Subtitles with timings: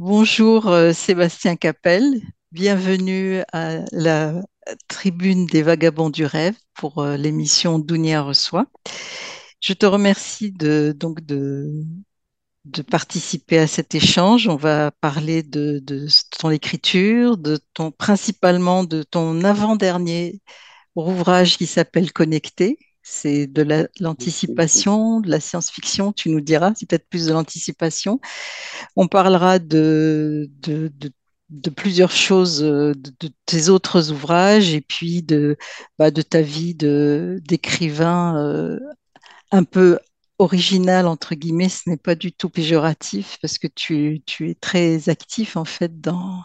[0.00, 4.32] Bonjour euh, Sébastien Capel, bienvenue à la
[4.88, 8.64] tribune des vagabonds du rêve pour euh, l'émission Dounia reçoit.
[9.60, 11.84] Je te remercie de, donc de,
[12.90, 14.48] participer à cet échange.
[14.48, 16.06] On va parler de, de
[16.40, 20.40] ton écriture, de ton, principalement de ton avant-dernier
[20.94, 22.78] ouvrage qui s'appelle Connecté.
[23.02, 28.20] C'est de la- l'anticipation, de la science-fiction, tu nous diras, c'est peut-être plus de l'anticipation.
[28.96, 35.56] On parlera de, de, de- plusieurs choses, euh, de, tes autres ouvrages et puis de,
[35.98, 38.78] bah, de ta vie d'écrivain euh,
[39.52, 39.98] un peu
[40.40, 41.68] original, entre guillemets.
[41.68, 46.00] Ce n'est pas du tout péjoratif parce que tu, tu es très actif en fait
[46.00, 46.42] dans,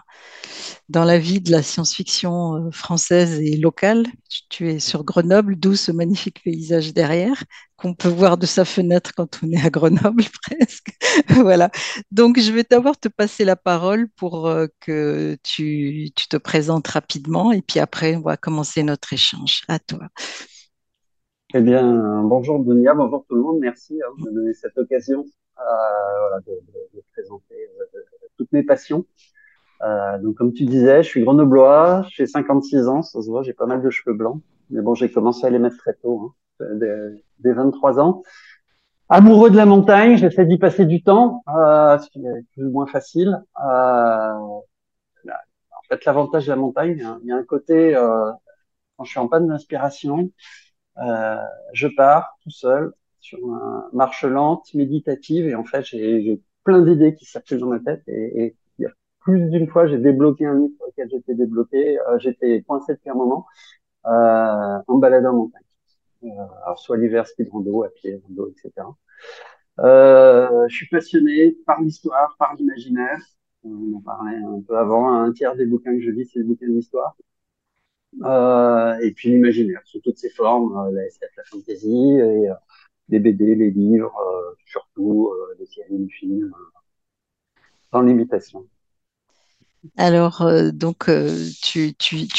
[0.89, 4.05] dans la vie de la science-fiction euh, française et locale.
[4.49, 7.43] Tu es sur Grenoble, d'où ce magnifique paysage derrière
[7.77, 10.95] qu'on peut voir de sa fenêtre quand on est à Grenoble presque.
[11.29, 11.69] Voilà.
[12.11, 16.87] Donc, je vais d'abord te passer la parole pour euh, que tu, tu te présentes
[16.87, 19.63] rapidement et puis après, on va commencer notre échange.
[19.67, 20.07] À toi.
[21.57, 23.59] Eh bien, bonjour Dunia, bonjour tout le monde.
[23.61, 25.21] Merci hein, de me donner cette occasion
[25.57, 25.61] euh,
[26.19, 27.99] voilà, de, de- de présenter euh,
[28.37, 29.05] toutes mes passions.
[29.83, 33.53] Euh, donc, comme tu disais, je suis grenoblois, j'ai 56 ans, ça se voit, j'ai
[33.53, 34.41] pas mal de cheveux blancs.
[34.71, 38.23] Mais bon, j'ai commencé à les mettre très tôt, hein, dès, dès 23 ans.
[39.09, 42.71] Amoureux de la montagne, j'essaie d'y passer du temps, euh, ce qui est plus ou
[42.71, 43.43] moins facile.
[43.63, 43.63] Euh,
[45.31, 48.31] en fait, l'avantage de la montagne, il y a un côté, euh,
[48.97, 50.64] quand je suis en panne d'inspiration, Euh,
[50.97, 57.15] je pars tout seul sur une marche lente, méditative, et en fait, j'ai plein d'idées
[57.15, 58.03] qui circulent dans ma tête.
[58.07, 58.55] Et, et
[59.25, 61.99] plus d'une fois, j'ai débloqué un livre sur lequel j'étais débloqué.
[61.99, 63.47] Euh, j'étais coincé depuis un moment
[64.05, 65.61] euh, en baladant en montagne.
[66.23, 66.27] Euh,
[66.63, 68.87] alors, soit l'hiver, de rando, à pied, rando, etc.
[69.79, 73.19] Euh, je suis passionné par l'histoire, par l'imaginaire.
[73.63, 75.11] On en parlait un peu avant.
[75.11, 77.17] Un tiers des bouquins que je lis, c'est des bouquins d'histoire.
[78.23, 82.53] Euh, et puis l'imaginaire, sous toutes ses formes, euh, la SF, la fantasy, et, euh,
[83.09, 84.15] les BD, les livres,
[84.65, 86.51] surtout les séries, les films,
[87.91, 88.65] sans limitation.
[89.95, 91.11] Alors, donc,
[91.61, 91.95] tu,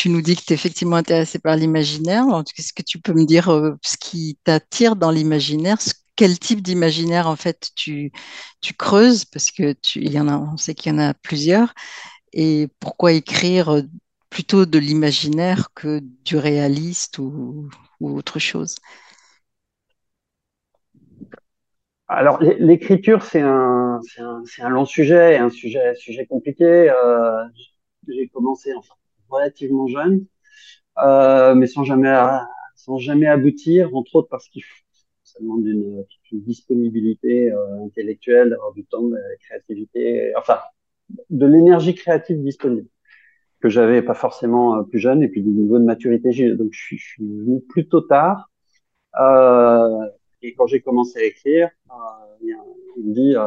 [0.07, 2.25] nous dis que tu es effectivement intéressé par l'imaginaire.
[2.53, 3.47] Qu'est-ce que tu peux me dire,
[3.81, 5.79] ce qui t'attire dans l'imaginaire?
[6.17, 8.11] Quel type d'imaginaire, en fait, tu,
[8.77, 9.25] creuses?
[9.25, 11.75] Parce que il y en a, on sait qu'il y en a plusieurs.
[12.33, 13.85] Et pourquoi écrire
[14.31, 17.69] plutôt de l'imaginaire que du réaliste ou,
[18.01, 18.77] autre chose?
[22.09, 26.65] Alors l'é- l'écriture, c'est un, un, un long sujet, un sujet, sujet compliqué.
[26.91, 27.45] Euh,
[28.09, 28.73] j'ai commencé
[29.29, 30.27] relativement jeune,
[31.01, 32.15] euh, mais sans jamais,
[32.77, 34.63] sans jamais aboutir, entre autres parce qu'il
[35.25, 40.61] ça demande une, une disponibilité euh, intellectuelle, du temps, de la créativité, enfin
[41.31, 42.89] de l'énergie créative disponible.
[43.67, 46.81] Que j'avais pas forcément euh, plus jeune et puis du niveau de maturité donc je
[46.81, 48.51] suis, je suis venu plutôt tard.
[49.21, 50.07] Euh,
[50.43, 52.53] et quand j'ai commencé à écrire euh,
[52.97, 53.41] on me dit euh,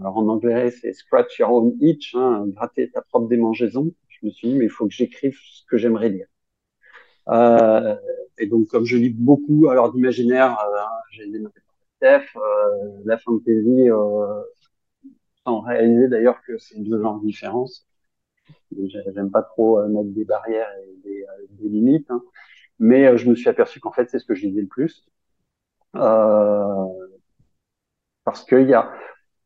[0.00, 3.92] alors en anglais c'est scratch your own itch hein, gratter ta propre démangeaison.
[4.08, 6.26] Je me suis dit mais il faut que j'écrive ce que j'aimerais lire.
[7.28, 7.96] Euh,
[8.38, 10.80] et donc comme je lis beaucoup alors d'imaginaire euh,
[11.10, 11.60] j'ai démarré
[12.00, 14.42] par euh, la fantasy euh,
[15.44, 17.66] sans réaliser d'ailleurs que c'est deux genres différents
[19.14, 22.22] J'aime pas trop euh, mettre des barrières et des, euh, limites, hein.
[22.78, 25.06] mais euh, je me suis aperçu qu'en fait c'est ce que je lisais le plus,
[25.96, 26.86] euh,
[28.24, 28.92] parce qu'il y a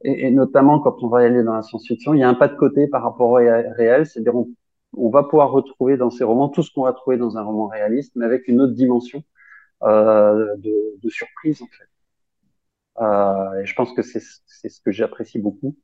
[0.02, 2.56] et, notamment quand on va aller dans la science-fiction, il y a un pas de
[2.56, 4.48] côté par rapport au réel, c'est-à-dire on,
[4.96, 7.66] on, va pouvoir retrouver dans ces romans tout ce qu'on va trouver dans un roman
[7.68, 9.22] réaliste, mais avec une autre dimension
[9.82, 11.88] euh, de, de, surprise en fait.
[13.02, 15.76] Euh, et je pense que c'est ce que j'apprécie beaucoup.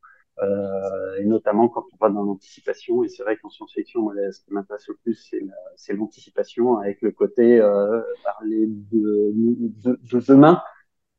[0.43, 3.05] Euh, et notamment quand on va dans l'anticipation.
[3.05, 5.33] Et c'est vrai qu'en science-fiction, ce qui m'intéresse le plus,
[5.77, 10.63] c'est l'anticipation avec le côté euh, parler de, de, de, demain,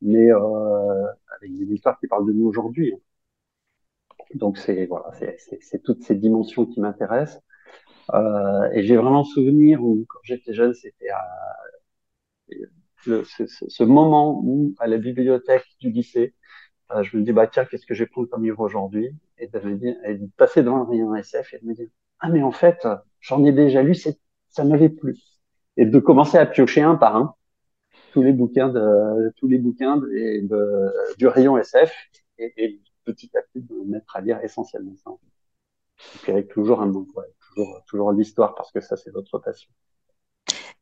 [0.02, 1.04] mais euh,
[1.36, 2.94] avec des histoires qui parlent de nous aujourd'hui.
[4.34, 5.10] Donc c'est voilà,
[5.60, 7.42] c'est toutes ces dimensions qui m'intéressent.
[8.14, 11.08] Euh, et j'ai vraiment souvenir où quand j'étais jeune, c'était
[13.06, 16.34] le, ce, ce, moment où à la bibliothèque du lycée,
[16.90, 19.10] euh, je me dis bah tiens qu'est-ce que vais prendre comme livre aujourd'hui?
[19.38, 21.88] Et de me dire et de passer devant le rayon SF et de me dire
[22.20, 22.86] ah mais en fait
[23.20, 25.16] j'en ai déjà lu ça m'avait plu.
[25.76, 27.34] Et de commencer à piocher un par un
[28.12, 30.00] tous les bouquins de tous les bouquins
[31.18, 31.92] du rayon SF
[32.38, 35.10] et, et, petit à petit de me mettre à lire essentiellement ça.
[36.14, 37.04] Et puis avec toujours un ouais,
[37.48, 39.70] toujours toujours l'histoire parce que ça c'est votre passion.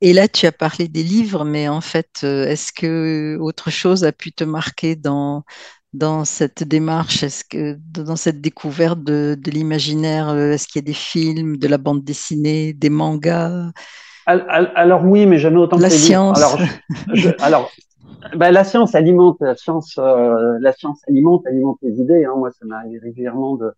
[0.02, 4.12] Et là, tu as parlé des livres, mais en fait, est-ce que autre chose a
[4.12, 5.42] pu te marquer dans,
[5.96, 10.84] dans cette démarche Est-ce que dans cette découverte de, de l'imaginaire, euh, est-ce qu'il y
[10.84, 13.70] a des films, de la bande dessinée, des mangas?
[14.26, 16.38] Alors, oui, mais jamais autant la science.
[16.38, 16.58] Alors,
[17.12, 17.70] je, alors
[18.34, 22.24] bah, la science alimente, la science, euh, la science alimente, alimente les idées.
[22.24, 22.34] Hein.
[22.36, 23.70] Moi, ça m'arrive régulièrement de,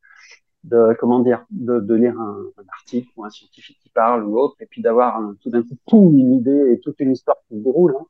[0.64, 4.38] de, comment dire, de, de lire un, un, article ou un scientifique qui parle ou
[4.38, 7.62] autre, et puis d'avoir tout d'un coup une idée et toute une histoire qui se
[7.62, 7.96] déroule.
[7.98, 8.06] Hein.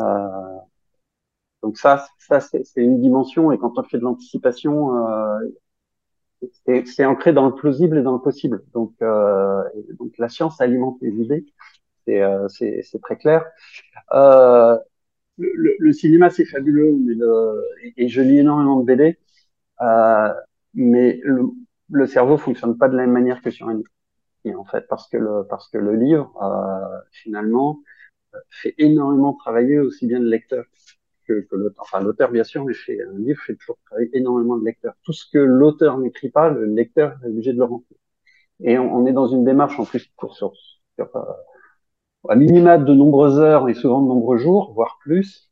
[0.00, 0.58] Euh,
[1.64, 5.38] donc ça, ça c'est une dimension, et quand on fait de l'anticipation, euh,
[6.84, 8.62] c'est ancré dans le plausible et dans le possible.
[8.74, 9.62] Donc, euh,
[9.98, 11.46] donc la science alimente les idées,
[12.06, 12.48] c'est euh,
[13.02, 13.46] très clair.
[14.12, 14.78] Euh,
[15.38, 17.64] le, le, cinéma, c'est fabuleux, mais le,
[17.96, 19.18] et, je lis énormément de BD,
[19.80, 20.34] euh,
[20.74, 21.46] mais le,
[21.90, 25.08] le, cerveau fonctionne pas de la même manière que sur un livre, en fait, parce
[25.08, 27.80] que le, parce que le livre, euh, finalement,
[28.50, 30.64] fait énormément travailler aussi bien le lecteur
[31.26, 31.82] que, que l'auteur.
[31.82, 33.78] Enfin, l'auteur, bien sûr, mais fait un livre fait toujours
[34.12, 34.94] énormément de lecteur.
[35.02, 37.98] Tout ce que l'auteur n'écrit pas, le lecteur est obligé de le remplir.
[38.60, 40.52] Et on, est dans une démarche en plus pour sur,
[40.96, 41.22] sur euh,
[42.28, 45.50] à minima de nombreuses heures et souvent de nombreux jours, voire plus.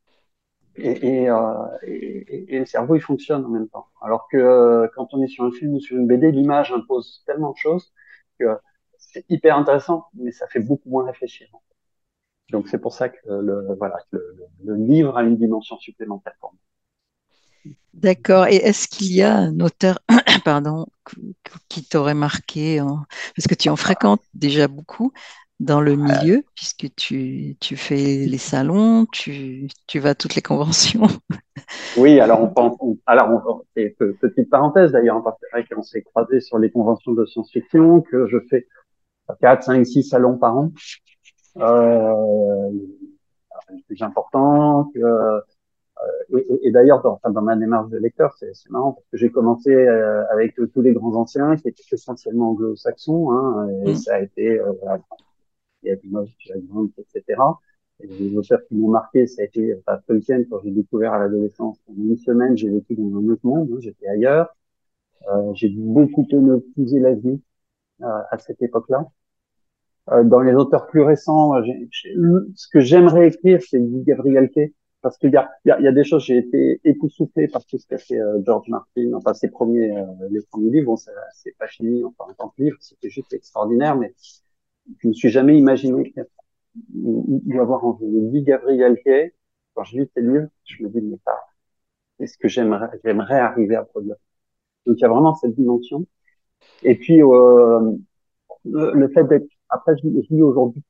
[0.76, 1.38] Et, et, euh,
[1.86, 3.86] et, le cerveau, il fonctionne en même temps.
[4.00, 7.22] Alors que euh, quand on est sur un film ou sur une BD, l'image impose
[7.26, 7.92] tellement de choses
[8.38, 8.46] que
[8.98, 11.48] c'est hyper intéressant, mais ça fait beaucoup moins réfléchir.
[12.52, 16.52] Donc c'est pour ça que le, voilà, le, le, livre a une dimension supplémentaire pour
[16.52, 17.75] moi.
[17.94, 18.46] D'accord.
[18.46, 19.99] Et est-ce qu'il y a un auteur,
[20.44, 20.87] pardon,
[21.69, 23.04] qui t'aurait marqué, en...
[23.34, 25.12] parce que tu en fréquentes déjà beaucoup,
[25.60, 30.43] dans le milieu, puisque tu, tu, fais les salons, tu, tu, vas à toutes les
[30.43, 31.06] conventions?
[31.96, 32.76] Oui, alors on pense,
[33.06, 33.81] alors on,
[34.20, 38.38] petite parenthèse d'ailleurs, c'est vrai qu'on s'est croisé sur les conventions de science-fiction, que je
[38.50, 38.66] fais
[39.40, 40.72] 4, 5, 6 salons par an.
[41.58, 42.70] Euh,
[43.87, 45.40] plus importants, que, euh,
[46.37, 49.70] et, et d'ailleurs, dans, dans, ma démarche de lecteur, c'est marrant parce que j'ai commencé
[49.72, 53.96] euh, avec tous les grands anciens qui étaient essentiellement anglo-saxons, hein, et mmh.
[53.96, 54.72] ça a été euh,
[55.82, 56.08] il y a du
[56.99, 57.43] etc.
[58.00, 61.19] Et les auteurs qui m'ont marqué, ça a été enfin, Tolkien quand j'ai découvert à
[61.19, 61.78] l'adolescence.
[61.88, 64.48] En une semaine, j'ai vécu dans un autre monde, hein, j'étais ailleurs.
[65.28, 67.40] Euh, j'ai beaucoup épousé la vie
[68.02, 69.06] euh, à cette époque-là.
[70.10, 71.62] Euh, dans les auteurs plus récents, euh,
[72.54, 75.93] ce que j'aimerais écrire, c'est Gabriel Kay, parce qu'il y a, y, a, y a
[75.93, 79.49] des choses, j'ai été époustouflé par tout ce qu'a fait euh, George Martin, enfin ses
[79.49, 83.10] premiers, euh, les premiers livres, bon, c'est pas fini, enfin en tant que livre, c'était
[83.10, 84.12] juste extraordinaire, mais
[84.99, 86.12] je ne suis jamais imaginé
[86.94, 88.06] y avoir envie.
[88.31, 89.34] Guy Gabriel Kay,
[89.75, 91.40] quand je lis ses livres, je me dis, mais pas,
[92.20, 94.16] est-ce que j'aimerais, j'aimerais arriver à produire?
[94.87, 96.06] Donc, il y a vraiment cette dimension.
[96.82, 97.93] Et puis, euh,
[98.64, 100.82] le, fait d'être, après, je, lis aujourd'hui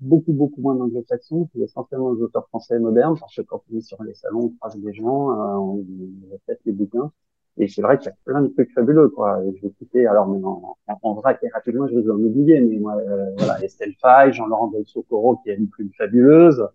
[0.00, 3.76] beaucoup, beaucoup moins d'anglo-saxons, je lis essentiellement des auteurs français modernes, parce que quand on
[3.76, 5.84] est sur les salons, on croise des gens, euh, on,
[6.32, 7.12] on fait les bouquins.
[7.58, 9.42] Et c'est vrai qu'il y a plein de trucs fabuleux, quoi.
[9.44, 12.78] Je vais citer, alors, mais en, en, vrac et rapidement, je vais en oublier, mais
[12.78, 16.66] moi, euh, voilà, Estelle Faye, Jean-Laurent Del Socorro, qui a une plume fabuleuse,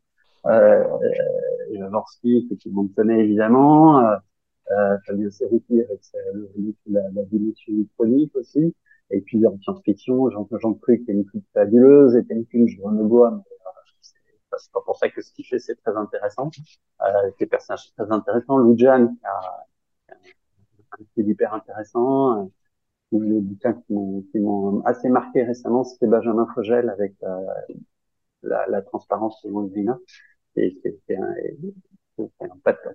[0.46, 0.84] euh,
[1.74, 4.16] Javorski, que tout le monde connaît, évidemment, euh,
[4.72, 6.02] euh Fabien Serruti avec
[6.34, 8.76] le, la, la dimension chronique aussi,
[9.10, 12.78] et puis en science-fiction, Jean, Jean qui a une plume fabuleuse, et une plume, je
[12.78, 16.50] le bois, mais euh, c'est pas pour ça que ce qu'il fait, c'est très intéressant.
[17.02, 18.58] Euh, des personnages très intéressants.
[18.58, 19.68] Lou Jan, qui a,
[21.16, 22.46] c'est hyper intéressant.
[22.46, 22.48] Euh,
[23.12, 23.94] les bouquins qui
[24.40, 27.46] m'ont assez marqué récemment, c'était Benjamin Fogel avec euh,
[28.44, 29.98] la, la, transparence de Mondvina.
[30.56, 31.34] Et c'est un,
[32.20, 32.48] un,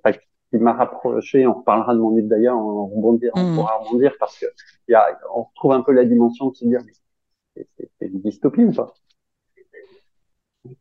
[0.04, 0.12] un,
[0.52, 3.54] qui m'a rapproché, on reparlera de mon livre d'ailleurs, on, rebondir, on mm.
[3.54, 4.46] pourra rebondir parce que
[4.88, 6.80] y a, on retrouve un peu la dimension de se dire,
[7.56, 7.66] c'est
[8.00, 8.92] une dystopie ou pas?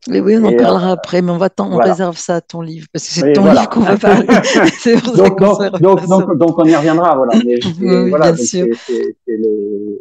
[0.08, 2.60] Mais oui, on en parlera euh, après, mais on, va on réserve ça à ton
[2.60, 4.26] livre, parce que c'est ton livre qu'on va parler.
[5.16, 5.40] donc,
[5.80, 7.32] donc, donc, donc, on y reviendra, voilà.
[7.44, 8.66] Mais, oui, voilà bien sûr.
[9.26, 9.98] Le...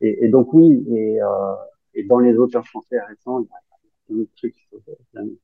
[0.00, 1.26] Et, et, donc oui, et, euh,
[1.94, 4.54] et dans les auteurs français récents, il y a un truc,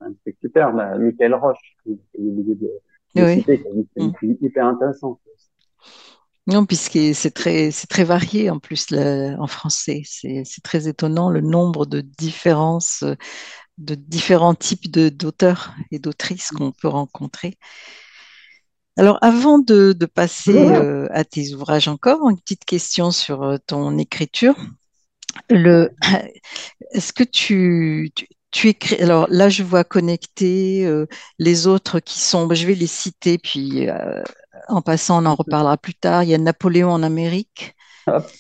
[0.01, 2.71] un truc super, là, Michael Roche, qui est de,
[3.17, 3.45] oui.
[3.47, 3.63] c'est
[3.97, 4.37] mm.
[4.41, 5.21] hyper intéressant.
[6.47, 10.03] Non, puisque c'est très, c'est très varié en plus en français.
[10.05, 13.05] C'est, très étonnant le nombre de différences,
[13.79, 17.57] de différents types d'auteurs et d'autrices qu'on peut rencontrer.
[18.97, 23.97] Alors, avant de, passer euh, à tes ouvrages encore, une petite question sur euh, ton
[23.97, 24.57] écriture.
[25.49, 25.91] Le,
[26.93, 28.27] est-ce que tu, tu,
[28.65, 31.07] écris Alors là, je vois connecter euh,
[31.39, 32.53] les autres qui sont.
[32.53, 33.89] Je vais les citer, puis
[34.69, 36.25] en passant, on en reparlera plus tard.
[36.25, 37.75] Il y a Napoléon en Amérique,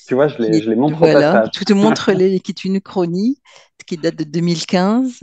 [0.06, 2.64] tu vois, je les, je les montre voilà, au tu te montres les, qui est
[2.64, 3.40] une chronie
[3.86, 5.20] qui date de 2015,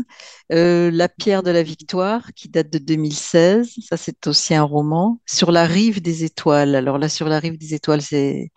[0.51, 5.22] euh, La pierre de la victoire qui date de 2016, ça c'est aussi un roman,
[5.25, 6.75] Sur la rive des étoiles.
[6.75, 8.51] Alors là, Sur la rive des étoiles, c'est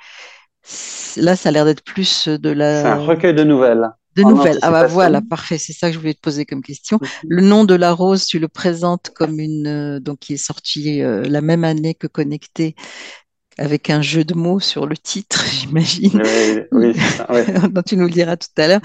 [1.16, 2.82] là, ça a l'air d'être plus de la.
[2.82, 3.88] C'est un recueil de nouvelles.
[4.16, 4.58] De nouvelles.
[4.62, 5.58] Ah bah voilà, parfait.
[5.58, 6.98] C'est ça que je voulais te poser comme question.
[7.26, 11.02] Le nom de la rose, tu le présentes comme une euh, donc qui est sorti
[11.02, 12.74] euh, la même année que Connecté,
[13.56, 16.22] avec un jeu de mots sur le titre, j'imagine.
[16.22, 17.28] Oui, oui, ça,
[17.68, 18.80] dont tu nous le diras tout à l'heure.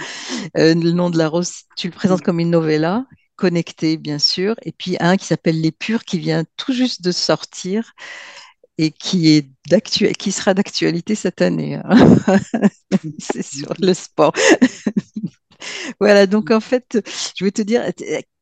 [0.57, 3.05] Euh, le nom de la rose, tu le présentes comme une novella
[3.35, 7.11] connectée, bien sûr, et puis un qui s'appelle Les Purs, qui vient tout juste de
[7.11, 7.93] sortir
[8.77, 9.49] et qui, est
[10.17, 11.75] qui sera d'actualité cette année.
[11.75, 12.17] Hein.
[13.19, 14.33] C'est sur le sport.
[15.99, 16.99] voilà, donc en fait,
[17.37, 17.83] je vais te dire,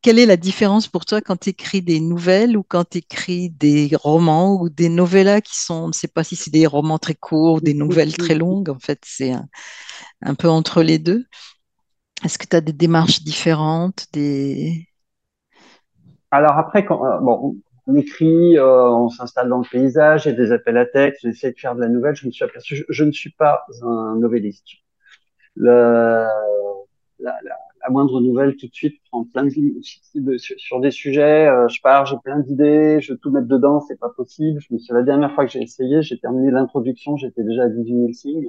[0.01, 3.49] quelle est la différence pour toi quand tu écris des nouvelles ou quand tu écris
[3.49, 6.99] des romans ou des novellas qui sont, on ne sait pas si c'est des romans
[6.99, 9.33] très courts ou des nouvelles très longues, en fait, c'est
[10.21, 11.25] un, peu entre les deux.
[12.23, 14.87] Est-ce que tu as des démarches différentes des...
[16.31, 20.51] Alors après, quand, euh, bon, on écrit, euh, on s'installe dans le paysage, il des
[20.51, 23.03] appels à texte, j'essaie de faire de la nouvelle, je me suis aperçu, je, je
[23.03, 24.65] ne suis pas un novelliste.
[25.55, 26.25] Le,
[27.19, 29.51] la, la, la, moindre nouvelle tout de suite prend plein de,
[30.37, 33.99] sur, des sujets, euh, je pars, j'ai plein d'idées, je veux tout mettre dedans, c'est
[33.99, 34.59] pas possible.
[34.61, 37.69] Je me suis la dernière fois que j'ai essayé, j'ai terminé l'introduction, j'étais déjà à
[37.69, 38.47] 18 000 signes.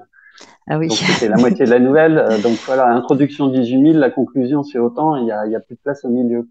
[0.66, 0.88] Ah oui.
[0.88, 2.18] Donc c'était la moitié de la nouvelle.
[2.18, 5.56] Euh, donc voilà, introduction 18 000, la conclusion c'est autant, il y a, il y
[5.56, 6.48] a plus de place au milieu.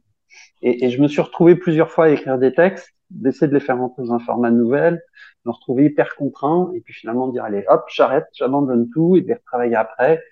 [0.62, 3.60] Et, et, je me suis retrouvé plusieurs fois à écrire des textes, d'essayer de les
[3.60, 5.02] faire rentrer dans un format nouvelle,
[5.46, 9.34] me retrouver hyper contraint, et puis finalement dire allez, hop, j'arrête, j'abandonne tout, et puis
[9.34, 10.24] retravailler après,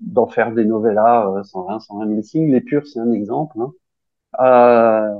[0.00, 2.52] d'en faire des novellas 120, 120 000 signes.
[2.52, 3.58] Les purs, c'est un exemple.
[3.60, 3.72] Hein.
[4.40, 5.14] Euh,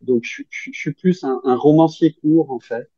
[0.00, 2.90] donc je, je, je, suis plus un, un, romancier court en fait,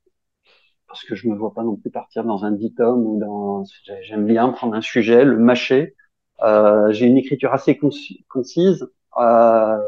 [0.88, 3.64] parce que je me vois pas non plus partir dans un dix tomes ou dans.
[4.02, 5.96] J'aime bien prendre un sujet, le mâcher.
[6.42, 7.78] Euh, J'ai une écriture assez
[8.28, 8.88] concise.
[9.18, 9.78] Euh,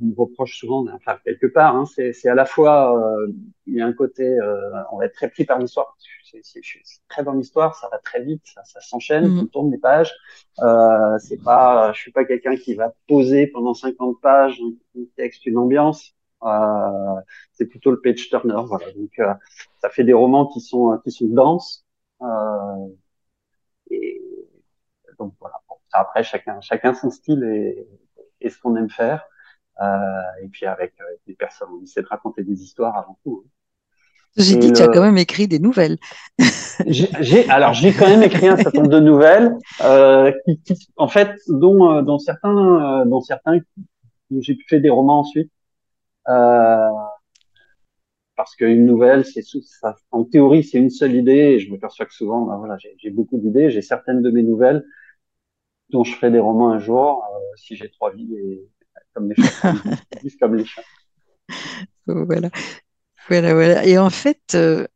[0.00, 3.32] on me reproche souvent, enfin quelque part, hein, c'est à la fois, euh,
[3.66, 5.96] il y a un côté, euh, on va être très pris par l'histoire,
[6.42, 6.62] c'est
[7.08, 9.38] très dans l'histoire, ça va très vite, ça, ça s'enchaîne, mm.
[9.38, 10.12] on tourne les pages.
[10.60, 14.60] Euh, c'est pas, je suis pas quelqu'un qui va poser pendant 50 pages
[14.96, 16.14] un texte, une ambiance.
[16.42, 17.20] Euh,
[17.52, 18.90] c'est plutôt le page turner, voilà.
[18.92, 19.32] Donc euh,
[19.80, 21.84] ça fait des romans qui sont qui sont denses.
[22.22, 22.88] Euh,
[23.90, 24.20] et
[25.18, 25.60] donc voilà.
[25.92, 27.86] après chacun chacun son style et,
[28.40, 29.26] et ce qu'on aime faire.
[29.82, 30.94] Euh, et puis avec,
[31.26, 33.44] des personnes, on essaie de raconter des histoires avant tout.
[33.44, 33.50] Hein.
[34.38, 35.96] J'ai dit, tu as quand même écrit des nouvelles.
[36.86, 41.08] j'ai, alors j'ai quand même écrit un certain nombre de nouvelles, euh, qui, qui, en
[41.08, 43.60] fait, dont, euh, dont certains, euh, dont certains,
[44.30, 45.50] j'ai fait des romans ensuite,
[46.28, 46.90] euh,
[48.36, 52.04] parce qu'une nouvelle, c'est ça, en théorie, c'est une seule idée, et je me perçois
[52.04, 54.84] que souvent, ben voilà, j'ai beaucoup d'idées, j'ai certaines de mes nouvelles
[55.90, 58.68] dont je ferai des romans un jour, euh, si j'ai trois vies et
[59.16, 59.74] comme les chats,
[60.40, 60.82] comme les chats.
[62.06, 62.50] Voilà.
[63.28, 63.84] Voilà, voilà.
[63.86, 64.86] Et en fait, euh,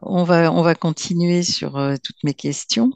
[0.00, 2.90] on, va, on va continuer sur euh, toutes mes questions.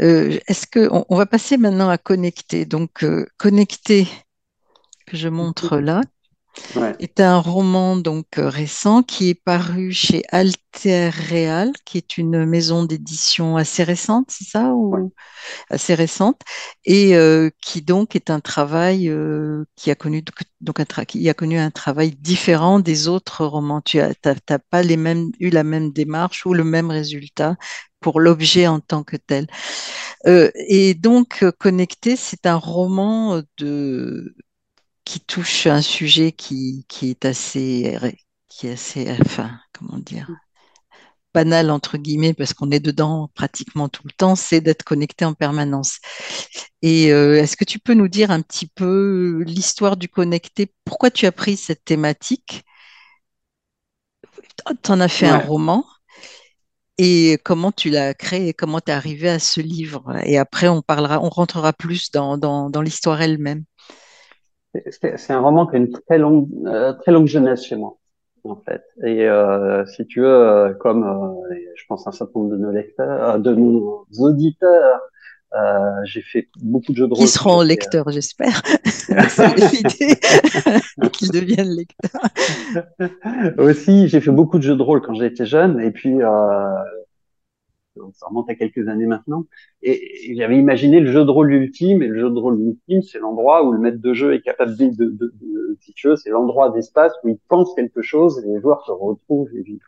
[0.00, 2.66] Euh, est-ce que on, va passer maintenant à connecter.
[2.66, 3.04] Donc,
[3.36, 4.06] connecter
[5.06, 6.02] que je montre là,
[6.76, 6.94] ouais.
[6.98, 12.84] est un roman donc récent qui est paru chez Alter Real, qui est une maison
[12.84, 15.08] d'édition assez récente, c'est ça ou ouais.
[15.70, 16.40] assez récente,
[16.84, 20.22] et euh, qui donc est un travail euh, qui a connu
[20.60, 23.80] donc un qui a connu un travail différent des autres romans.
[23.80, 27.56] Tu as t'as pas les mêmes eu la même démarche ou le même résultat
[28.00, 29.46] pour l'objet en tant que tel.
[30.26, 34.34] Euh, et donc connecté, c'est un roman de
[35.10, 37.98] qui touche un sujet qui, qui est assez,
[38.48, 40.30] qui est assez, enfin, comment dire,
[41.34, 45.34] banal entre guillemets parce qu'on est dedans pratiquement tout le temps, c'est d'être connecté en
[45.34, 45.98] permanence.
[46.82, 50.72] Et euh, est-ce que tu peux nous dire un petit peu l'histoire du connecté?
[50.84, 52.62] Pourquoi tu as pris cette thématique?
[54.84, 55.32] Tu en as fait ouais.
[55.32, 55.84] un roman
[56.98, 60.04] et comment tu l'as créé Comment tu es arrivé à ce livre?
[60.24, 63.64] Et après, on parlera, on rentrera plus dans, dans, dans l'histoire elle-même.
[64.74, 67.98] C'est un roman qui a une très longue, euh, très longue jeunesse chez moi,
[68.44, 68.82] en fait.
[69.04, 72.70] Et euh, si tu veux, euh, comme euh, je pense un certain nombre de nos
[72.70, 75.00] lecteurs, euh, de nos auditeurs,
[76.04, 77.24] j'ai fait beaucoup de jeux de rôle.
[77.24, 78.62] Qui seront lecteurs, j'espère.
[78.84, 80.20] C'est l'idée
[81.12, 82.20] qu'ils deviennent lecteurs.
[83.58, 86.14] Aussi, j'ai fait beaucoup de jeux de rôle quand j'étais jeune, et puis
[88.14, 89.46] ça remonte à quelques années maintenant.
[89.82, 93.02] Et, et j'avais imaginé le jeu de rôle ultime, et le jeu de rôle ultime,
[93.02, 96.70] c'est l'endroit où le maître de jeu est capable de, de, de, de c'est l'endroit
[96.70, 99.80] d'espace où il pense quelque chose et les joueurs se retrouvent et vivent.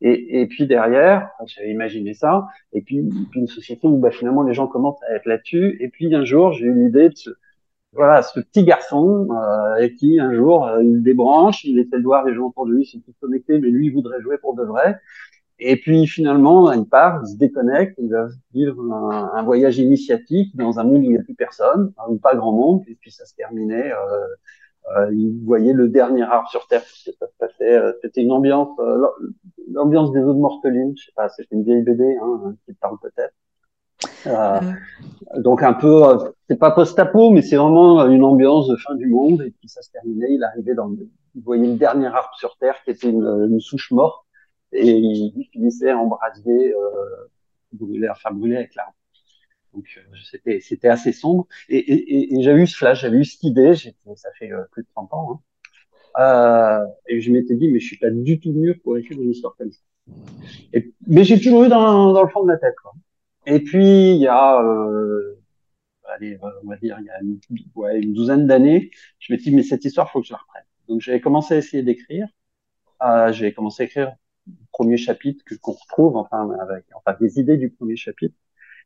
[0.00, 4.42] Et, et puis derrière, j'avais imaginé ça, et puis, puis, une société où bah, finalement
[4.42, 5.76] les gens commencent à être là-dessus.
[5.80, 7.30] Et puis un jour, j'ai eu l'idée de ce,
[7.92, 12.24] voilà, ce petit garçon euh, qui un jour euh, il débranche, il essaie de voir
[12.24, 14.62] les gens autour de lui sont tous connectés, mais lui il voudrait jouer pour de
[14.62, 15.00] vrai.
[15.60, 20.78] Et puis finalement, il part, il se déconnecte, il va vivre un, voyage initiatique dans
[20.78, 23.10] un monde où il n'y a plus personne, hein, ou pas grand monde, et puis
[23.10, 23.90] ça se terminait.
[23.92, 24.26] Euh,
[24.96, 26.82] euh, il voyait le dernier arbre sur Terre.
[27.60, 29.06] Euh, c'était une ambiance, euh,
[29.70, 32.96] l'ambiance des eaux de Morteline, je sais pas, c'était une vieille BD hein, qui parle
[33.02, 33.34] peut-être.
[34.26, 34.60] Euh,
[35.42, 36.02] donc un peu,
[36.48, 39.42] c'est pas post-apo, mais c'est vraiment une ambiance de fin du monde.
[39.42, 40.90] Et puis ça se terminait, il arrivait dans,
[41.34, 44.24] il voyait le dernier arbre sur Terre qui était une, une souche morte
[44.72, 47.30] et il finissait en brasier, euh,
[47.72, 48.94] brûlé, enfin brûlé avec l'arbre.
[49.74, 49.86] Donc
[50.30, 51.46] c'était c'était assez sombre.
[51.68, 53.74] Et, j'avais eu ce flash, j'avais eu cette idée.
[53.74, 55.32] Ça fait plus de 30 ans.
[55.32, 55.40] Hein.
[56.18, 59.30] Euh, et je m'étais dit, mais je suis pas du tout mûr pour écrire une
[59.30, 59.80] histoire comme ça.
[61.06, 62.74] Mais j'ai toujours eu dans, dans le fond de la tête.
[62.82, 62.92] Quoi.
[63.46, 65.38] Et puis il y a, euh,
[66.14, 67.20] allez, on va dire, il y a
[68.00, 70.64] une, douzaine d'années, je me suis dit, mais cette histoire, faut que je la reprenne.
[70.88, 72.28] Donc j'avais commencé à essayer d'écrire.
[73.02, 74.12] Euh, j'ai commencé à écrire
[74.72, 78.34] premier chapitre que qu'on retrouve, enfin avec, enfin des idées du premier chapitre.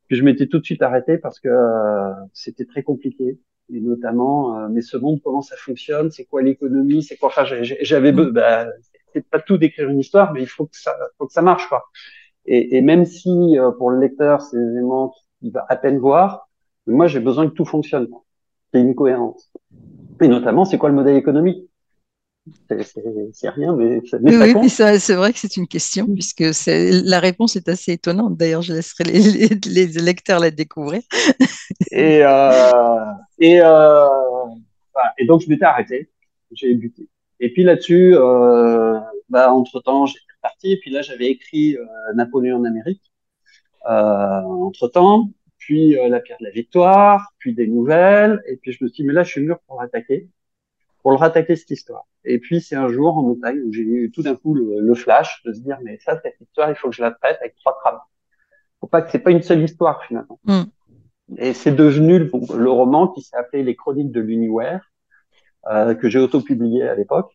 [0.08, 3.38] Puis je m'étais tout de suite arrêté parce que euh, c'était très compliqué.
[3.72, 7.28] Et notamment, euh, mais ce monde, comment ça fonctionne, c'est quoi l'économie, c'est quoi.
[7.28, 8.66] Enfin, j'avais, bah,
[9.12, 11.68] c'est pas tout d'écrire une histoire, mais il faut que ça, faut que ça marche,
[11.68, 11.84] quoi.
[12.44, 15.98] Et, et même si euh, pour le lecteur, c'est des éléments qu'il va à peine
[15.98, 16.50] voir,
[16.86, 18.08] moi, j'ai besoin que tout fonctionne,
[18.72, 19.52] ait une cohérence.
[20.20, 21.68] Et notamment, c'est quoi le modèle économique?
[23.32, 27.54] C'est rien, mais, mais oui, oui c'est vrai que c'est une question, puisque la réponse
[27.54, 28.36] est assez étonnante.
[28.36, 31.02] D'ailleurs, je laisserai les, les, lecteurs la découvrir.
[31.92, 33.04] et, euh,
[33.38, 34.06] et, euh,
[35.18, 36.10] et donc, je m'étais arrêté,
[36.50, 37.08] j'ai buté.
[37.38, 41.76] Et puis là-dessus, euh, bah, entre-temps, j'étais reparti, et puis là, j'avais écrit
[42.14, 43.02] Napoléon en Amérique,
[43.84, 49.04] entre-temps, puis La pierre de la victoire, puis des nouvelles, et puis je me suis
[49.04, 50.28] dit, mais là, je suis mûr pour attaquer
[51.02, 52.06] pour le rattaquer cette histoire.
[52.24, 55.42] Et puis c'est un jour en montagne où j'ai eu tout d'un coup le, flash
[55.44, 57.78] de se dire mais ça cette histoire il faut que je la traite avec trois
[57.82, 58.00] trames.
[58.80, 60.38] Faut pas que c'est pas une seule histoire finalement.
[60.44, 60.62] Mm.
[61.38, 64.90] Et c'est devenu le, le, roman qui s'est appelé Les Chroniques de l'Univers
[65.70, 67.32] euh, que j'ai auto-publié à l'époque.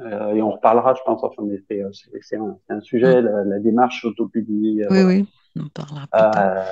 [0.00, 1.22] Euh, et on reparlera, je pense.
[1.22, 1.82] Enfin, mais c'est,
[2.22, 3.24] c'est, un, un, sujet, mm.
[3.24, 4.86] la, la, démarche auto-publiée.
[4.90, 6.08] Oui, oui, on parlera.
[6.14, 6.62] Euh,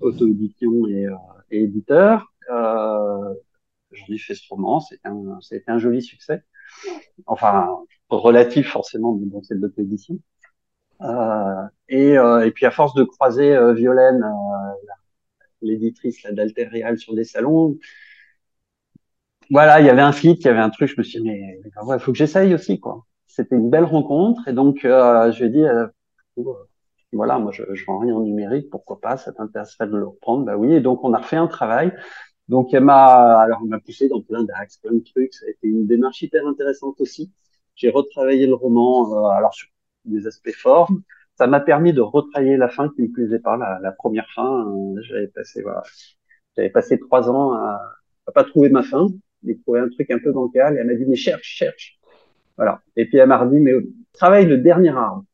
[0.00, 1.14] auto-édition et, euh,
[1.50, 2.32] et éditeur.
[2.50, 3.34] Euh,
[4.14, 6.42] ai fait ce roman, c'était un, c'était un joli succès.
[7.26, 7.68] Enfin,
[8.10, 10.18] relatif forcément, mais bon, c'est de l'auto-édition.
[11.02, 14.88] Euh, et, euh, et puis à force de croiser euh, Violaine, euh,
[15.62, 17.78] l'éditrice d'Alter Real sur des salons,
[19.50, 21.28] voilà, il y avait un flic, il y avait un truc, je me suis dit,
[21.28, 23.04] mais il faut que j'essaye aussi, quoi.
[23.26, 25.86] C'était une belle rencontre, et donc euh, je lui ai dit, euh,
[27.12, 30.44] voilà, moi je, je vends rien en numérique, pourquoi pas, ça t'intéresserait de le reprendre?
[30.46, 31.92] Bah oui, et donc on a refait un travail
[32.52, 35.32] donc elle m'a, alors m'a poussé dans plein d'axes, plein de trucs.
[35.32, 37.32] Ça a été une démarche hyper intéressante aussi.
[37.74, 39.68] J'ai retravaillé le roman, euh, alors sur
[40.04, 40.92] des aspects forts.
[41.38, 44.68] Ça m'a permis de retravailler la fin qui me plaisait pas, la, première fin.
[44.68, 45.82] Euh, j'avais passé, voilà,
[46.54, 47.80] j'avais passé trois ans à,
[48.26, 49.06] à pas trouver ma fin,
[49.42, 50.76] mais trouver un truc un peu bancal.
[50.76, 51.98] Et elle m'a dit mais cherche, cherche.
[52.58, 52.82] Voilà.
[52.96, 53.72] Et puis elle m'a dit mais
[54.12, 55.24] travaille le dernier arbre.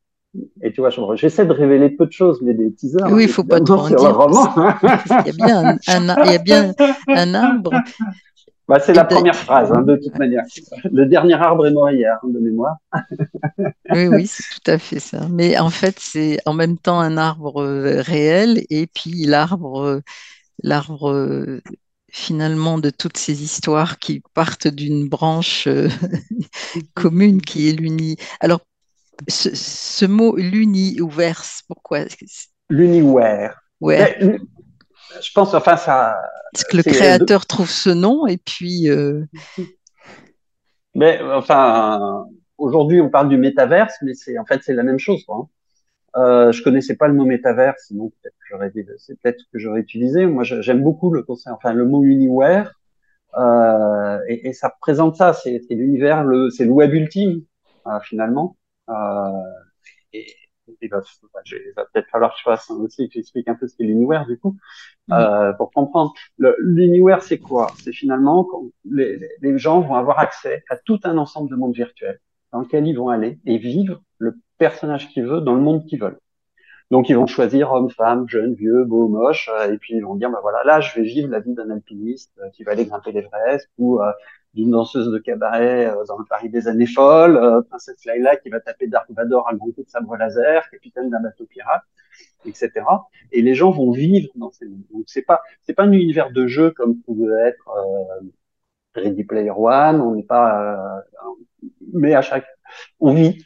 [0.62, 3.10] Et tu vois, j'essaie de révéler peu de choses, mais des teasers.
[3.10, 3.98] Oui, il faut pas trop en dire.
[4.00, 6.72] il, y a bien un, il y a bien
[7.08, 7.72] un arbre.
[8.68, 10.44] Bah, c'est la première phrase, hein, de toute manière.
[10.92, 12.76] Le dernier arbre est mort hier, hein, de mémoire.
[13.90, 15.26] oui, oui, c'est tout à fait ça.
[15.30, 20.00] Mais en fait, c'est en même temps un arbre euh, réel et puis l'arbre, euh,
[20.62, 21.62] l'arbre euh,
[22.12, 25.66] finalement de toutes ces histoires qui partent d'une branche
[26.94, 28.16] commune qui est l'uni.
[28.40, 28.60] Alors
[29.26, 32.00] ce, ce mot l'univers, pourquoi?
[32.70, 33.60] L'univers.
[33.80, 34.18] Ouais.
[35.20, 36.16] Je pense, enfin, ça.
[36.54, 38.88] Est-ce que le créateur trouve ce nom et puis.
[38.88, 39.24] Euh...
[40.94, 42.26] Mais enfin,
[42.56, 45.24] aujourd'hui, on parle du métaverse, mais c'est en fait c'est la même chose.
[45.24, 45.36] Quoi.
[45.36, 45.48] Hein.
[46.16, 49.80] Euh, je connaissais pas le mot métaverse, sinon peut-être que j'aurais c'est peut-être que j'aurais
[49.80, 50.26] utilisé.
[50.26, 52.72] Moi, j'aime beaucoup le concept, enfin le mot univers,
[53.36, 55.32] euh, et, et, ça représente ça.
[55.32, 57.42] C'est l'univers, le, c'est le web ultime
[57.86, 58.56] euh, finalement.
[58.88, 59.42] Euh,
[60.12, 60.26] et,
[60.82, 63.84] il va, va peut-être falloir que je fasse aussi, que j'explique un peu ce qu'est
[63.84, 64.54] l'univers du coup,
[65.08, 65.12] mm.
[65.14, 66.12] euh, pour comprendre.
[66.58, 67.68] L'univers, c'est quoi?
[67.78, 71.74] C'est finalement quand les, les, gens vont avoir accès à tout un ensemble de mondes
[71.74, 72.20] virtuels
[72.52, 76.00] dans lequel ils vont aller et vivre le personnage qu'ils veulent dans le monde qu'ils
[76.00, 76.18] veulent.
[76.90, 80.14] Donc ils vont choisir homme, femme, jeune, vieux, beau, moche, euh, et puis ils vont
[80.14, 82.86] dire bah voilà, là je vais vivre la vie d'un alpiniste euh, qui va aller
[82.86, 84.10] grimper l'Everest ou euh,
[84.54, 88.86] d'une danseuse de cabaret dans le Paris des années folles, princesse Laila qui va taper
[88.86, 91.82] Dark Vador à grand coup de sabre laser, capitaine d'un bateau pirate,
[92.46, 92.70] etc.
[93.30, 94.66] Et les gens vont vivre dans ces.
[94.66, 97.68] Donc c'est pas c'est pas un univers de jeu comme pouvait être
[98.94, 101.04] Ready Player One, on n'est pas
[101.92, 102.46] mais à chaque
[102.98, 103.44] on vit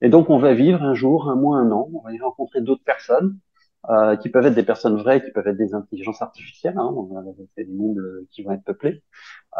[0.00, 2.60] et donc, on va vivre un jour, un mois, un an, on va y rencontrer
[2.60, 3.38] d'autres personnes,
[3.88, 6.92] euh, qui peuvent être des personnes vraies, qui peuvent être des intelligences artificielles, hein,
[7.54, 9.02] c'est des mondes euh, qui vont être peuplés,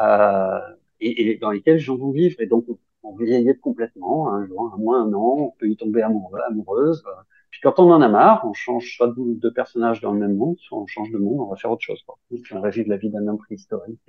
[0.01, 0.59] euh,
[1.01, 2.35] et, et, dans lesquels les gens vont vivre.
[2.41, 2.67] Et donc,
[3.03, 7.05] on vieillit complètement, un jour, un mois, un an, on peut y tomber amoureux, amoureuse.
[7.51, 10.37] Puis quand on en a marre, on change soit de, de personnage dans le même
[10.37, 12.03] monde, soit on change de monde, on va faire autre chose.
[12.05, 12.19] Quoi.
[12.53, 14.01] On va vivre la vie d'un homme préhistorique.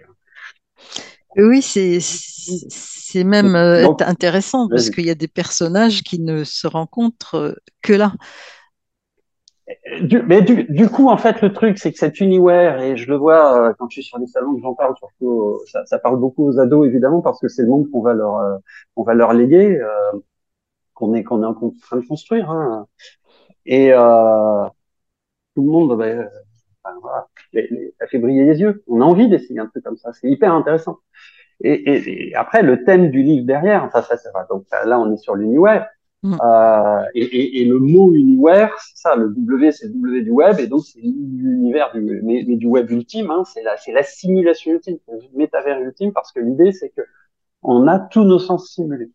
[1.38, 2.00] Oui, c'est
[3.08, 7.56] c'est même euh, intéressant parce qu'il y a des personnages qui ne se rencontrent euh,
[7.82, 8.14] que là.
[10.02, 13.10] Du, mais du, du, coup, en fait, le truc, c'est que cet univers, et je
[13.10, 16.00] le vois euh, quand je suis sur les salons que j'en parle, surtout, ça, ça,
[16.00, 18.60] parle beaucoup aux ados, évidemment, parce que c'est le monde qu'on va leur,
[18.96, 19.78] on va leur léguer,
[20.94, 22.50] qu'on est, qu'on est en train de construire.
[22.50, 22.88] Hein.
[23.66, 23.92] Et
[25.56, 26.30] tout le monde, ben,
[27.02, 28.84] voilà, ça fait briller les yeux.
[28.88, 30.12] On a envie d'essayer un truc comme ça.
[30.14, 31.00] C'est hyper intéressant.
[31.62, 34.46] Et, et, et, après, le thème du livre derrière, enfin, ça, ça va.
[34.50, 35.88] Donc là, on est sur l'univers.
[36.24, 36.36] Mm.
[36.44, 40.60] Euh, et, et, le mot univers, c'est ça, le W, c'est le W du web,
[40.60, 44.72] et donc c'est l'univers du, mais, mais, du web ultime, hein, c'est la, c'est l'assimilation
[44.72, 47.02] ultime, c'est le métavers ultime, parce que l'idée, c'est que
[47.62, 49.12] on a tous nos sens simulés.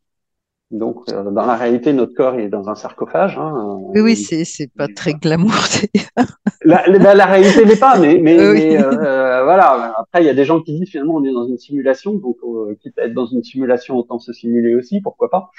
[0.73, 3.37] Donc, euh, dans la réalité, notre corps est dans un sarcophage.
[3.39, 5.53] Hein, oui, oui, c'est c'est pas très glamour.
[6.65, 9.95] la, la, la, réalité n'est pas, mais mais, mais euh, voilà.
[9.99, 12.39] Après, il y a des gens qui disent finalement on est dans une simulation, donc
[12.43, 15.51] euh, quitte à être dans une simulation, autant se simuler aussi, pourquoi pas.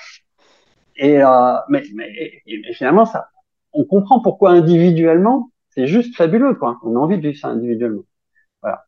[0.95, 2.41] Et euh, mais, mais
[2.73, 3.27] finalement, ça,
[3.71, 6.79] on comprend pourquoi individuellement, c'est juste fabuleux, quoi.
[6.83, 8.03] On a envie de vivre ça individuellement.
[8.63, 8.85] Voilà.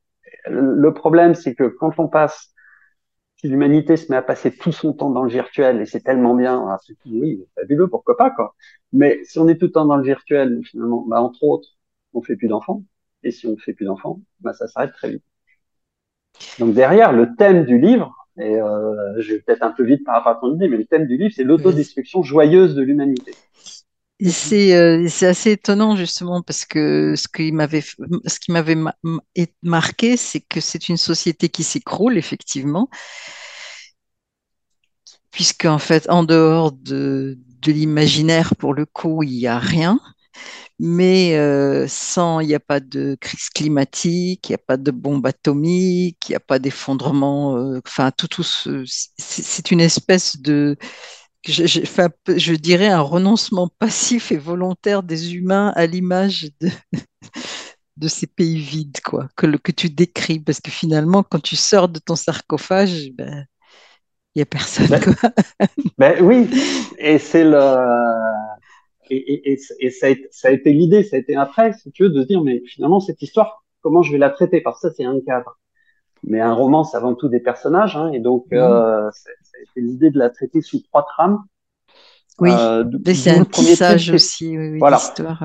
[0.47, 2.54] Le problème, c'est que quand on passe
[3.45, 6.33] si l'humanité se met à passer tout son temps dans le virtuel et c'est tellement
[6.33, 8.55] bien, ah, oui, fabuleux, pourquoi pas quoi.
[8.91, 11.69] Mais si on est tout le temps dans le virtuel, finalement, bah, entre autres,
[12.13, 12.83] on fait plus d'enfants.
[13.23, 15.23] Et si on fait plus d'enfants, bah, ça s'arrête très vite.
[16.59, 20.15] Donc derrière, le thème du livre, et euh, je vais peut-être un peu vite par
[20.15, 23.33] rapport à ton idée, mais le thème du livre, c'est l'autodestruction joyeuse de l'humanité.
[24.29, 28.77] C'est euh, assez étonnant justement parce que ce qui m'avait ce qui m'avait
[29.61, 32.89] marqué, c'est que c'est une société qui s'écroule effectivement,
[35.31, 39.99] puisque en fait en dehors de, de l'imaginaire pour le coup il n'y a rien,
[40.79, 44.91] mais euh, sans il n'y a pas de crise climatique, il n'y a pas de
[44.91, 50.77] bombe atomique, il n'y a pas d'effondrement, euh, enfin tout tout c'est une espèce de
[51.45, 51.79] je, je,
[52.37, 56.69] je, dirais un renoncement passif et volontaire des humains à l'image de,
[57.97, 60.39] de ces pays vides, quoi, que, que tu décris.
[60.39, 63.45] Parce que finalement, quand tu sors de ton sarcophage, ben,
[64.33, 64.87] il n'y a personne.
[64.87, 65.31] Ben, quoi.
[65.97, 66.49] ben, oui,
[66.97, 67.61] et c'est le.
[69.09, 71.73] Et, et, et, et ça, a été, ça, a été, l'idée, ça a été après,
[71.73, 74.61] si tu veux, de se dire, mais finalement, cette histoire, comment je vais la traiter?
[74.61, 75.59] Parce que ça, c'est un cadre.
[76.27, 78.55] Mais un roman, c'est avant tout des personnages, hein, et donc mmh.
[78.55, 81.43] euh, c'est l'idée de la traiter sous trois trames.
[82.39, 82.83] Oui, euh,
[83.13, 84.57] c'est un tissage aussi.
[84.57, 84.99] Oui, oui, voilà.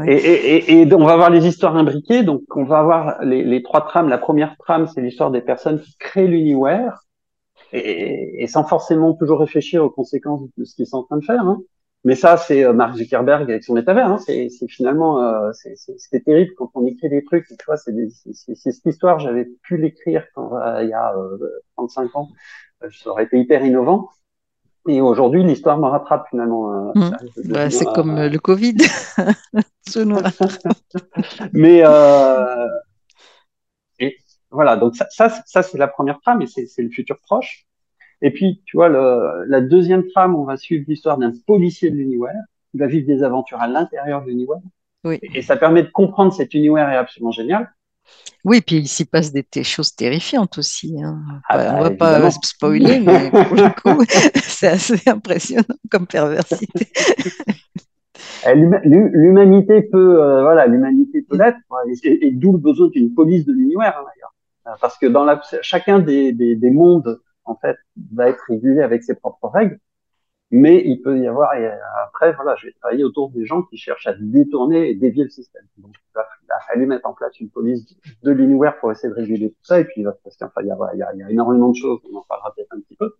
[0.06, 2.24] Et, et, et, on va avoir les histoires imbriquées.
[2.24, 4.08] Donc, on va avoir les, les trois trames.
[4.08, 7.04] La première trame, c'est l'histoire des personnes qui créent l'univers
[7.72, 11.42] et, sans forcément toujours réfléchir aux conséquences de ce qu'ils sont en train de faire.
[11.42, 11.60] Hein.
[12.04, 14.08] Mais ça, c'est euh, Mark Zuckerberg avec son métavers.
[14.08, 14.18] Hein.
[14.18, 17.46] C'est finalement, euh, c'était terrible quand on écrit des trucs.
[17.46, 17.94] Tu vois, c'est
[18.54, 19.18] cette histoire.
[19.18, 20.24] J'avais pu l'écrire
[20.82, 21.38] il y a euh,
[21.76, 22.28] 35 ans.
[22.82, 24.08] Euh, ça aurait été hyper innovant.
[24.88, 26.92] Et aujourd'hui, l'histoire me rattrape finalement.
[26.94, 27.10] Mmh.
[27.44, 28.76] Bah, c'est comme le Covid.
[31.52, 32.68] Mais euh,
[33.98, 34.16] et
[34.50, 37.66] voilà, donc ça, ça, ça c'est la première trame et c'est le futur proche.
[38.22, 41.96] Et puis, tu vois, le, la deuxième trame, on va suivre l'histoire d'un policier de
[41.96, 42.34] l'univers
[42.70, 44.58] qui va vivre des aventures à l'intérieur de l'univers.
[45.04, 45.18] Oui.
[45.22, 47.72] Et, ça permet de comprendre cet univers est absolument génial.
[48.44, 51.00] Oui, puis il s'y passe des, choses terrifiantes aussi.
[51.02, 51.22] Hein.
[51.48, 54.04] Ah bah, on va pas spoiler, mais pour le coup,
[54.42, 56.88] c'est assez impressionnant comme perversité.
[58.46, 61.58] Eh, l'humanité peut, euh, voilà, l'humanité peut l'être,
[62.04, 64.78] et, et d'où le besoin d'une police de l'univers, hein, d'ailleurs.
[64.80, 67.76] Parce que dans la, chacun des, des, des mondes en fait,
[68.12, 69.78] va être régulé avec ses propres règles.
[70.52, 71.70] Mais il peut y avoir, et
[72.02, 75.30] après, voilà, je vais travailler autour des gens qui cherchent à détourner et dévier le
[75.30, 75.62] système.
[75.78, 79.50] Donc, il a fallu mettre en place une police de l'univers pour essayer de réguler
[79.50, 79.78] tout ça.
[79.78, 81.76] Et puis, parce qu'enfin, il y a, il y a, il y a énormément de
[81.76, 83.14] choses, on en parlera peut-être un petit peu.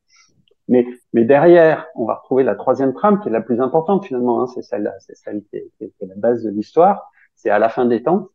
[0.66, 4.42] Mais, mais derrière, on va retrouver la troisième trame qui est la plus importante finalement.
[4.42, 7.11] Hein, c'est celle, c'est celle qui est, qui est, la base de l'histoire.
[7.35, 8.28] C'est à la fin des temps,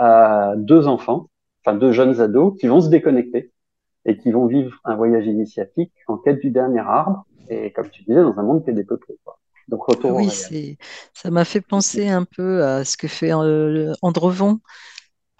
[0.00, 1.30] euh, deux enfants,
[1.64, 3.52] enfin deux jeunes ados, qui vont se déconnecter
[4.04, 7.26] et qui vont vivre un voyage initiatique en quête du dernier arbre.
[7.48, 9.16] Et comme tu disais, dans un monde qui est dépeuplé.
[9.24, 9.38] Quoi.
[9.68, 10.76] Donc retour oui, c'est,
[11.14, 14.60] ça m'a fait penser un peu à ce que fait euh, Andrevon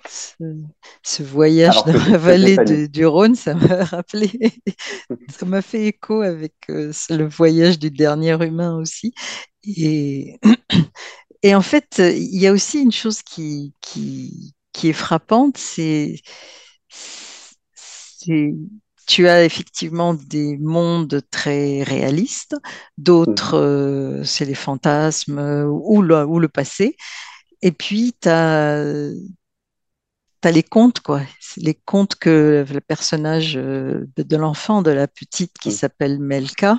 [0.08, 4.30] ce, voyage dans la vallée du Rhône, ça m'a rappelé,
[5.28, 9.12] ça m'a fait écho avec euh, le voyage du dernier humain aussi.
[9.64, 10.38] Et,
[11.42, 16.16] et en fait, il y a aussi une chose qui, qui, qui est frappante, c'est
[19.06, 22.56] tu as effectivement des mondes très réalistes,
[22.98, 23.62] d'autres, mmh.
[23.62, 26.96] euh, c'est les fantasmes ou le, ou le passé.
[27.62, 28.82] Et puis, tu as,
[30.42, 31.22] as les contes, quoi.
[31.56, 35.72] Les contes que le personnage euh, de, l'enfant, de la petite qui mm.
[35.72, 36.78] s'appelle Melka,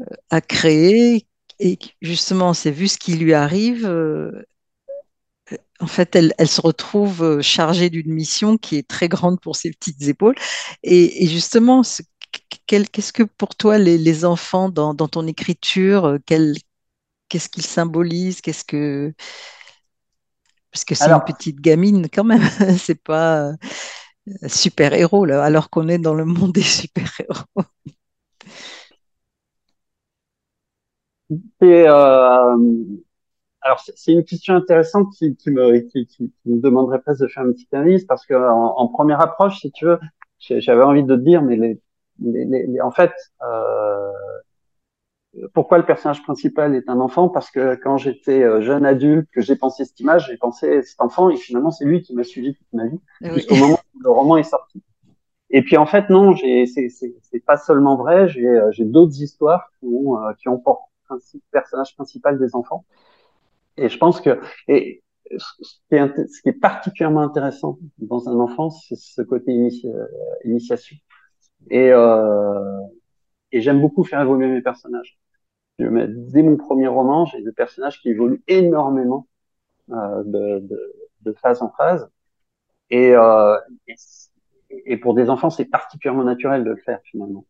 [0.00, 1.26] euh, a créé.
[1.60, 3.86] Et justement, c'est vu ce qui lui arrive.
[5.80, 9.70] Euh, en fait, elle, se retrouve chargée d'une mission qui est très grande pour ses
[9.70, 10.34] petites épaules.
[10.82, 11.82] Et, justement,
[12.66, 19.12] qu'est-ce que pour toi les, enfants dans, ton écriture, qu'est-ce qu'ils symbolisent Qu'est-ce que
[20.74, 22.42] parce que c'est une petite gamine quand même,
[22.78, 23.52] c'est pas euh,
[24.48, 27.44] super-héros, là, alors qu'on est dans le monde des super-héros.
[31.62, 32.56] Euh,
[33.64, 37.72] alors c'est une question intéressante qui, me, qui, me demanderait presque de faire une petite
[37.72, 39.98] analyse parce que en, première approche, si tu veux,
[40.38, 44.12] j'avais envie de te dire, mais les, en fait, euh,
[45.54, 47.30] pourquoi le personnage principal est un enfant?
[47.30, 51.00] Parce que quand j'étais euh, jeune adulte, que j'ai pensé cette image, j'ai pensé cet
[51.00, 54.10] enfant et finalement c'est lui qui m'a suivi toute ma vie jusqu'au moment où le
[54.10, 54.82] roman est sorti.
[55.48, 58.28] Et puis en fait non, c'est pas seulement vrai.
[58.28, 60.90] J'ai euh, d'autres histoires qui ont euh, qui ont pour
[61.50, 62.84] personnage principal des enfants.
[63.76, 65.02] Et je pense que et
[65.36, 69.52] ce qui est, particulièrement intéressant dans un enfant, c'est ce côté
[70.44, 70.96] initiation.
[71.70, 72.80] Et euh,
[73.54, 75.16] et j'aime beaucoup faire évoluer mes personnages.
[75.78, 79.28] dès mon premier roman, j'ai des personnages qui évoluent énormément
[79.90, 82.10] euh, de, de, de, phase en phase.
[82.90, 83.56] Et, euh,
[84.86, 87.46] et, pour des enfants, c'est particulièrement naturel de le faire finalement.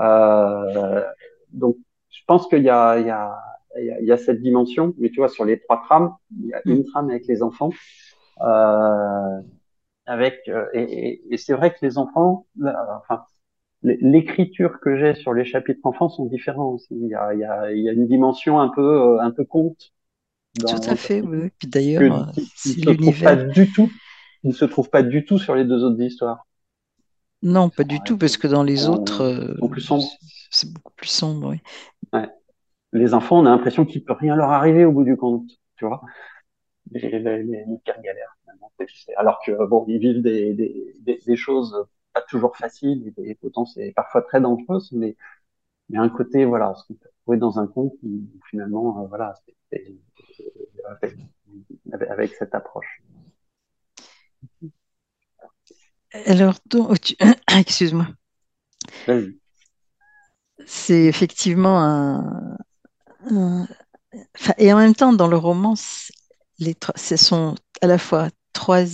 [0.00, 1.04] Euh,
[1.50, 1.76] donc,
[2.10, 3.40] je pense qu'il y a, il y, a,
[3.78, 4.94] il y a cette dimension.
[4.98, 7.70] Mais tu vois, sur les trois trames, il y a une trame avec les enfants.
[8.40, 9.40] Euh,
[10.06, 13.22] avec euh, et, et c'est vrai que les enfants, enfin,
[13.82, 16.94] l'écriture que j'ai sur les chapitres enfants sont différents aussi.
[16.94, 19.30] Il y a, il y a, il y a une dimension un peu, euh, un
[19.30, 19.92] peu conte.
[20.58, 21.50] Tout à fait, oui.
[21.58, 23.36] Puis d'ailleurs, c'est l'univers.
[23.36, 23.90] Pas du tout.
[24.42, 26.46] Il ne se trouve pas du tout sur les deux autres histoires.
[27.42, 29.22] Non, pas du tout, parce que dans les autres,
[30.50, 31.60] c'est beaucoup plus sombre, oui.
[32.12, 32.28] Ouais.
[32.92, 35.86] Les enfants, on a l'impression qu'il peut rien leur arriver au bout du compte, tu
[35.86, 36.02] vois.
[36.90, 37.66] Les, les, les,
[38.02, 38.36] galères,
[39.16, 43.64] alors que bon, ils vivent des, des, des, des choses pas toujours facile et, pourtant
[43.64, 45.16] c'est parfois très dangereux, mais
[45.88, 47.94] il y a un côté, voilà, ce qu'on peut trouver dans un conte
[48.48, 49.34] finalement, euh, voilà,
[50.84, 51.16] avec,
[52.08, 53.02] avec, cette approche.
[56.26, 56.54] Alors,
[57.58, 58.06] excuse-moi.
[60.66, 62.56] C'est effectivement un,
[64.58, 68.84] et en même temps, dans le roman, ce sont à la fois trois,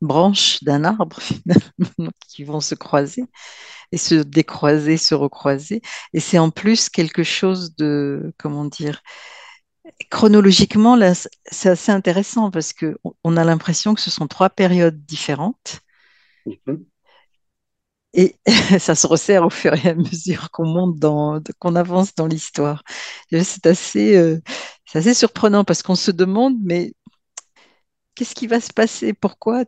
[0.00, 1.20] branches d'un arbre
[2.28, 3.24] qui vont se croiser
[3.92, 5.80] et se décroiser, se recroiser.
[6.12, 9.02] Et c'est en plus quelque chose de, comment dire,
[10.10, 10.98] chronologiquement,
[11.44, 15.80] c'est assez intéressant parce qu'on a l'impression que ce sont trois périodes différentes.
[16.46, 16.84] Mm-hmm.
[18.14, 18.36] Et
[18.78, 22.82] ça se resserre au fur et à mesure qu'on monte qu'on avance dans l'histoire.
[23.30, 24.38] C'est assez, euh,
[24.94, 26.92] assez surprenant parce qu'on se demande, mais
[28.14, 29.12] qu'est-ce qui va se passer?
[29.12, 29.64] Pourquoi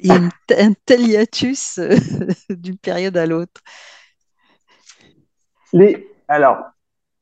[0.00, 0.20] il y a
[0.58, 1.96] un tel hiatus euh,
[2.50, 3.60] d'une période à l'autre?
[6.28, 6.58] Alors,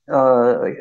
[0.09, 0.75] euh,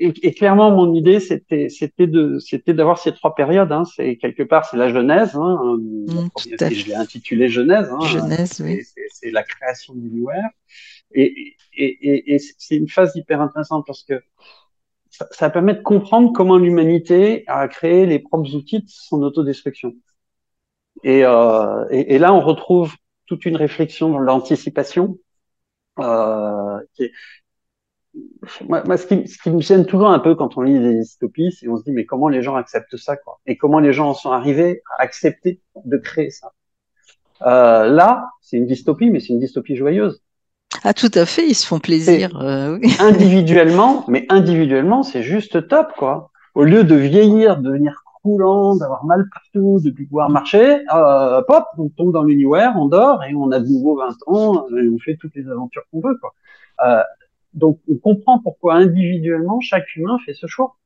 [0.00, 3.72] et, clairement, mon idée, c'était, c'était de, c'était d'avoir ces trois périodes.
[3.72, 3.84] Hein.
[3.84, 5.34] C'est quelque part, c'est la Genèse.
[5.34, 7.90] Hein, mmh, je l'ai intitulé Genèse.
[7.90, 8.80] Hein, Genèse, oui.
[9.10, 10.48] C'est, la création de l'univers.
[11.12, 14.22] Et, et, et, c'est une phase hyper intéressante parce que
[15.10, 19.94] ça, ça permet de comprendre comment l'humanité a créé les propres outils de son autodestruction.
[21.02, 22.94] Et, euh, et, et, là, on retrouve
[23.26, 25.18] toute une réflexion dans l'anticipation.
[25.98, 27.10] Euh, qui
[28.68, 30.94] moi, moi ce, qui, ce, qui, me gêne toujours un peu quand on lit des
[30.94, 33.40] dystopies, c'est on se dit mais comment les gens acceptent ça quoi?
[33.46, 36.52] Et comment les gens en sont arrivés à accepter de créer ça?
[37.42, 40.22] Euh, Là, c'est une dystopie, mais c'est une dystopie joyeuse.
[40.84, 42.38] Ah, tout à fait, ils se font plaisir.
[42.40, 42.94] Euh, oui.
[43.00, 46.30] individuellement, mais individuellement, c'est juste top, quoi.
[46.54, 51.42] Au lieu de vieillir, de devenir croulant, d'avoir mal partout, de plus pouvoir marcher, euh,
[51.46, 54.88] pop, on tombe dans l'univers, on dort et on a de nouveau 20 ans et
[54.88, 56.32] on fait toutes les aventures qu'on veut, quoi.
[56.84, 57.02] Euh,
[57.54, 60.76] donc, on comprend pourquoi individuellement, chaque humain fait ce choix.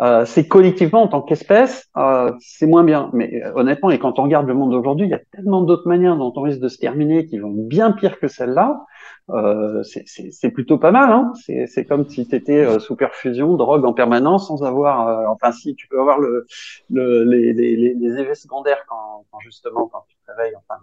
[0.00, 3.10] Euh, c'est collectivement en tant qu'espèce, euh, c'est moins bien.
[3.14, 5.88] Mais euh, honnêtement, et quand on regarde le monde d'aujourd'hui, il y a tellement d'autres
[5.88, 8.84] manières dont on risque de se terminer qui vont bien pire que celle-là.
[9.30, 11.10] Euh, c'est plutôt pas mal.
[11.10, 11.32] Hein
[11.66, 15.30] c'est comme si tu étais sous perfusion, drogue en permanence, sans avoir.
[15.30, 16.46] enfin, si tu peux avoir le,
[16.90, 20.56] le les, effets secondaires quand, quand, justement quand tu te réveilles.
[20.56, 20.80] Enfin,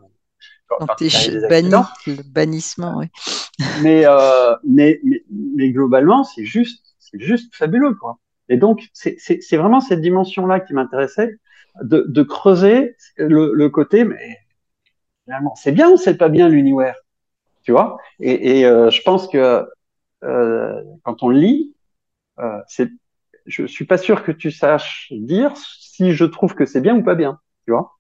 [0.80, 1.72] quand, quand tu es banni,
[2.08, 3.08] le bannissement, oui.
[3.84, 4.06] mais,
[4.64, 8.20] mais, mais, mais globalement, c'est juste, c'est juste fabuleux, quoi.
[8.50, 11.38] Et donc, c'est vraiment cette dimension-là qui m'intéressait,
[11.82, 14.38] de, de, creuser le, le, côté, mais
[15.24, 16.96] finalement, c'est bien ou c'est pas bien l'univers
[17.64, 17.98] Tu vois?
[18.20, 19.66] Et, et euh, je pense que
[20.24, 21.76] euh, quand on lit,
[22.40, 22.60] euh,
[23.46, 27.04] je suis pas sûr que tu saches dire si je trouve que c'est bien ou
[27.04, 27.93] pas bien, tu vois?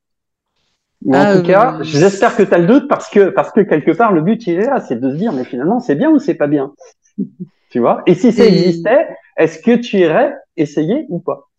[1.05, 3.61] Ou en ah, tout cas, j'espère que tu as le doute parce que parce que
[3.61, 6.09] quelque part le but il est là, c'est de se dire mais finalement c'est bien
[6.09, 6.73] ou c'est pas bien?
[7.69, 8.03] tu vois?
[8.05, 11.49] Et si ça existait, est-ce que tu irais essayer ou pas?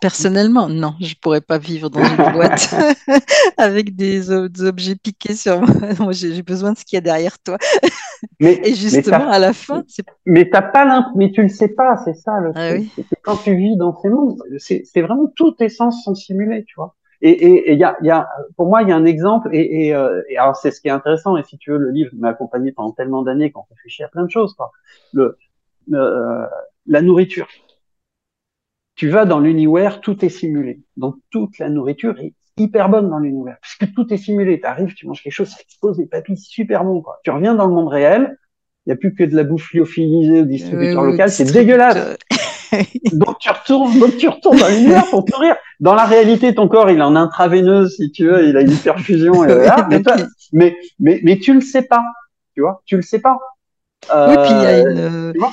[0.00, 2.72] Personnellement, non, je pourrais pas vivre dans une boîte
[3.56, 5.60] avec des, objets piqués sur
[5.98, 6.12] moi.
[6.12, 7.58] j'ai besoin de ce qu'il y a derrière toi.
[8.38, 9.82] Mais, Et justement, à la fin,
[10.26, 12.74] mais t'as pas mais tu le sais pas, c'est ça le ah
[13.22, 16.94] Quand tu vis dans ces mondes, c'est vraiment tous tes sens sont simulés, tu vois.
[17.24, 19.94] Et il y a, y a, pour moi, il y a un exemple, et, et,
[19.94, 21.36] euh, et alors c'est ce qui est intéressant.
[21.36, 24.24] Et si tu veux, le livre m'a accompagné pendant tellement d'années qu'on réfléchit à plein
[24.24, 24.54] de choses.
[24.54, 24.72] Quoi.
[25.12, 25.38] Le,
[25.92, 26.46] euh,
[26.86, 27.46] la nourriture.
[28.96, 30.80] Tu vas dans l'univers, tout est simulé.
[30.96, 34.58] Donc toute la nourriture est hyper bonne dans l'univers, puisque tout est simulé.
[34.58, 37.02] Tu arrives, tu manges quelque chose, ça expose des papilles, super bon.
[37.02, 37.20] Quoi.
[37.22, 38.36] Tu reviens dans le monde réel,
[38.84, 42.18] il n'y a plus que de la bouffe lyophilisée au distributeur local, c'est dégueulasse.
[43.12, 45.56] donc tu retournes, donc tu retournes dans l'univers pour nourrir.
[45.80, 48.76] Dans la réalité, ton corps, il est en intraveineuse, si tu veux, il a une
[48.76, 49.44] perfusion.
[49.44, 50.02] Et mais,
[50.52, 52.02] mais, mais, mais, tu le sais pas,
[52.54, 53.36] tu vois, tu le sais pas.
[54.14, 55.44] oui, puis il y a euh, une,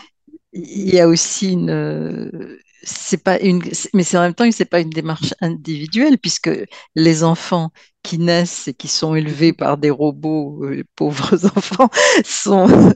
[0.54, 3.62] il y a aussi une c'est pas une
[3.94, 6.50] mais c'est en même temps c'est pas une démarche individuelle puisque
[6.96, 7.72] les enfants
[8.04, 11.90] qui naissent et qui sont élevés par des robots les euh, pauvres enfants
[12.24, 12.94] sont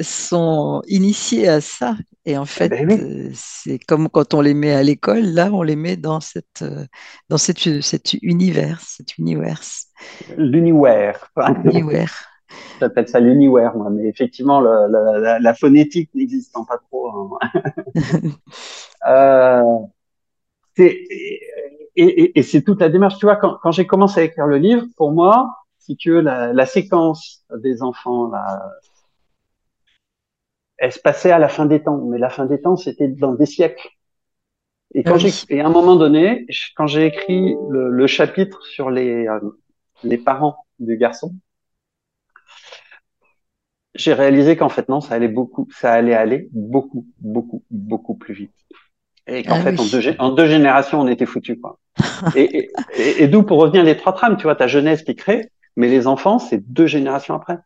[0.00, 4.54] sont initiés à ça et en eh fait ben euh, c'est comme quand on les
[4.54, 6.84] met à l'école là on les met dans cette euh,
[7.28, 9.60] dans cette, cet univers cet univers
[10.36, 11.30] l'univers
[11.64, 12.28] l'univers
[12.80, 17.10] J'appelle ça l'univers, moi, mais effectivement, la, la, phonétique n'existant pas trop.
[17.10, 17.60] Hein.
[19.08, 19.62] euh,
[20.76, 21.40] et,
[21.96, 23.18] et, et c'est toute la démarche.
[23.18, 26.20] Tu vois, quand, quand j'ai commencé à écrire le livre, pour moi, si tu veux,
[26.20, 28.60] la, la séquence des enfants, là,
[30.78, 33.34] elle se passait à la fin des temps, mais la fin des temps, c'était dans
[33.34, 33.88] des siècles.
[34.94, 38.90] Et quand j'ai, et à un moment donné, quand j'ai écrit le, le, chapitre sur
[38.90, 39.40] les, euh,
[40.04, 41.34] les parents du garçon,
[43.94, 48.34] j'ai réalisé qu'en fait non, ça allait beaucoup, ça allait aller beaucoup, beaucoup, beaucoup plus
[48.34, 48.54] vite.
[49.26, 51.80] Et qu'en ah fait, en, deux, en, deux, générations, on était foutus, quoi.
[52.36, 55.50] et, et, et, d'où pour revenir les trois trames, tu vois, ta jeunesse qui crée,
[55.74, 57.58] mais les enfants, c'est deux générations après.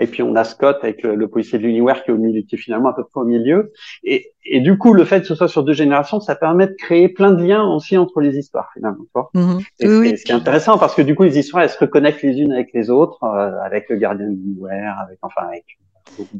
[0.00, 2.54] Et puis on a Scott avec le, policier de l'Univers qui est au milieu, qui
[2.54, 3.72] est finalement à peu près au milieu.
[4.02, 6.72] Et, et, du coup, le fait que ce soit sur deux générations, ça permet de
[6.72, 9.04] créer plein de liens aussi entre les histoires finalement.
[9.04, 9.30] Tu vois
[9.78, 12.22] et oui, ce qui est intéressant parce que du coup, les histoires, elles se reconnectent
[12.22, 15.64] les unes avec les autres, euh, avec le gardien de l'Univers, avec enfin avec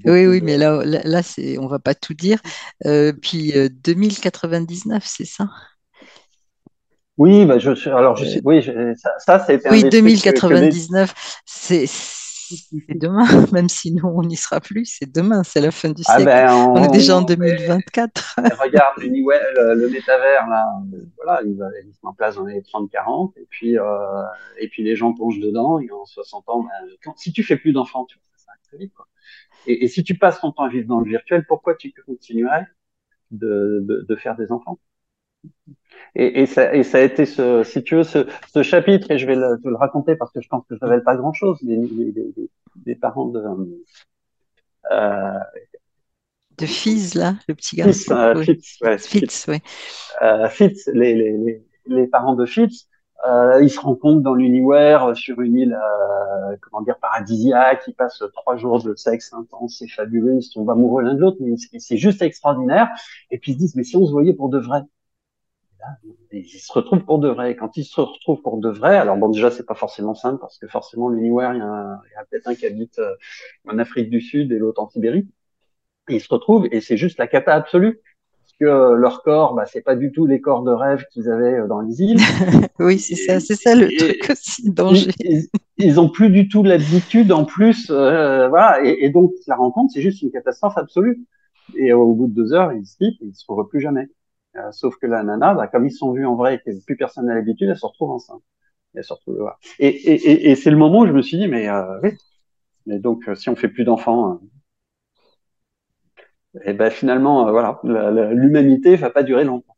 [0.04, 2.40] oui, oui, mais là, là, là c'est, on va pas tout dire.
[2.86, 5.48] Euh, puis euh, 2099, c'est ça?
[7.18, 8.64] Oui, bah, je, alors je sais, oui,
[8.96, 9.60] ça, ça c'est.
[9.70, 11.86] Oui, 2099, c'est
[12.56, 16.02] c'est demain, même si nous, on n'y sera plus, c'est demain, c'est la fin du
[16.06, 16.24] ah siècle.
[16.24, 18.36] Ben, on, est déjà en 2024.
[18.60, 20.66] regarde le, le métavers, là,
[21.16, 23.84] voilà, il va se mettre en place dans les 30-40, et puis, euh,
[24.58, 27.72] et puis les gens plongent dedans, et en 60 ans, ben, si tu fais plus
[27.72, 29.06] d'enfants, tu vois, ça va très vite, quoi.
[29.66, 32.66] Et, et, si tu passes ton temps à vivre dans le virtuel, pourquoi tu continuerais
[33.30, 34.78] de, de, de faire des enfants?
[36.14, 39.18] Et, et, ça, et, ça, a été ce, si tu veux, ce, ce chapitre, et
[39.18, 41.32] je vais le, te le raconter parce que je pense que ça valait pas grand
[41.32, 43.42] chose, des, des, des, des parents de,
[44.90, 45.38] euh,
[46.58, 47.92] de Fils, là, le petit garçon.
[47.92, 49.58] Fitz, euh, Fitz, ouais, Fitz, oui.
[50.22, 52.88] Euh, Fitz, les, les, les, parents de Fitz,
[53.28, 57.84] euh, ils se rencontrent dans l'univers sur une île, euh, comment dire, paradisiaque.
[57.86, 60.36] Ils passent trois jours de sexe intense, c'est fabuleux.
[60.36, 62.88] Ils sont amoureux l'un de l'autre, mais c'est juste extraordinaire.
[63.30, 64.82] Et puis ils se disent, mais si on se voyait pour de vrai?
[66.32, 67.56] Ils se retrouvent pour de vrai.
[67.56, 70.58] Quand ils se retrouvent pour de vrai, alors bon, déjà, c'est pas forcément simple parce
[70.58, 73.14] que forcément, l'Uniware, il y a, a peut-être un qui habite euh,
[73.68, 75.28] en Afrique du Sud et l'autre en Sibérie.
[76.08, 78.00] Et ils se retrouvent et c'est juste la cata absolue.
[78.42, 81.30] Parce que euh, leur corps, bah, c'est pas du tout les corps de rêve qu'ils
[81.30, 82.20] avaient euh, dans les îles.
[82.78, 85.10] oui, c'est ça, c'est ça le truc aussi, danger.
[85.20, 85.46] Ils,
[85.78, 88.84] ils, ont plus du tout l'habitude en plus, euh, voilà.
[88.84, 91.24] Et, et, donc, la rencontre, c'est juste une catastrophe absolue.
[91.76, 94.08] Et au bout de deux heures, ils se quittent et ils se revoient plus jamais.
[94.56, 96.96] Euh, sauf que la nana, bah, comme ils sont vus en vrai et que plus
[96.96, 98.42] personne n'a l'habitude, elle se retrouve enceinte.
[98.94, 99.58] Elle se retrouve, voilà.
[99.78, 102.10] Et, et, et, c'est le moment où je me suis dit, mais euh, oui,
[102.86, 104.40] mais donc si on fait plus d'enfants,
[106.64, 107.80] et ben finalement, euh, voilà,
[108.32, 109.76] l'humanité va pas durer longtemps.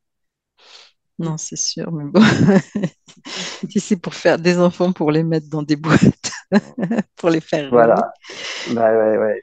[1.19, 2.23] Non, c'est sûr, mais bon,
[3.69, 6.33] si c'est pour faire des enfants, pour les mettre dans des boîtes,
[7.17, 7.69] pour les faire.
[7.71, 8.13] Voilà,
[8.75, 9.43] bah ouais, ouais,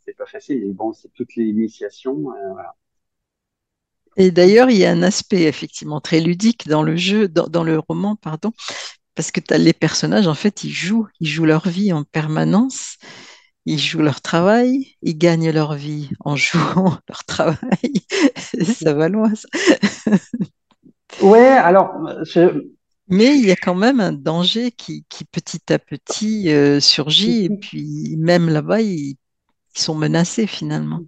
[0.00, 0.64] c'est pas facile.
[0.64, 2.32] Et bon, c'est toutes les initiations.
[2.32, 2.74] Euh, voilà.
[4.16, 7.64] Et d'ailleurs, il y a un aspect effectivement très ludique dans le jeu, dans, dans
[7.64, 8.52] le roman, pardon,
[9.14, 12.98] parce que as les personnages, en fait, ils jouent, ils jouent leur vie en permanence
[13.64, 17.92] ils jouent leur travail, ils gagnent leur vie en jouant leur travail.
[18.64, 19.32] ça va loin.
[19.34, 19.48] Ça.
[21.22, 21.90] ouais, alors.
[23.08, 27.44] Mais il y a quand même un danger qui, qui petit à petit euh, surgit,
[27.44, 29.16] et puis même là-bas, ils,
[29.74, 31.00] sont menacés finalement.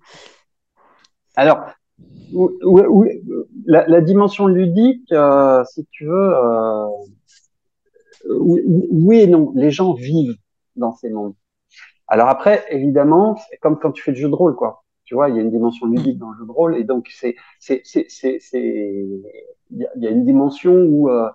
[1.37, 1.59] Alors,
[3.67, 6.89] la, la, dimension ludique, euh, si tu veux, euh,
[8.29, 10.37] oui et non, les gens vivent
[10.77, 11.35] dans ces mondes.
[12.09, 14.85] Alors après, évidemment, c'est comme quand tu fais du jeu de rôle, quoi.
[15.05, 17.09] Tu vois, il y a une dimension ludique dans le jeu de rôle, et donc
[17.15, 18.39] c'est, c'est, c'est,
[19.71, 21.29] il y, a une dimension où euh,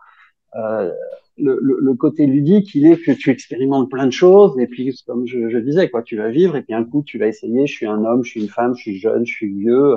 [0.56, 0.92] euh,
[1.40, 4.96] le, le, le, côté ludique, il est que tu expérimentes plein de choses, et puis
[5.06, 7.68] comme je, je, disais, quoi, tu vas vivre, et puis un coup, tu vas essayer.
[7.68, 9.96] Je suis un homme, je suis une femme, je suis jeune, je suis vieux,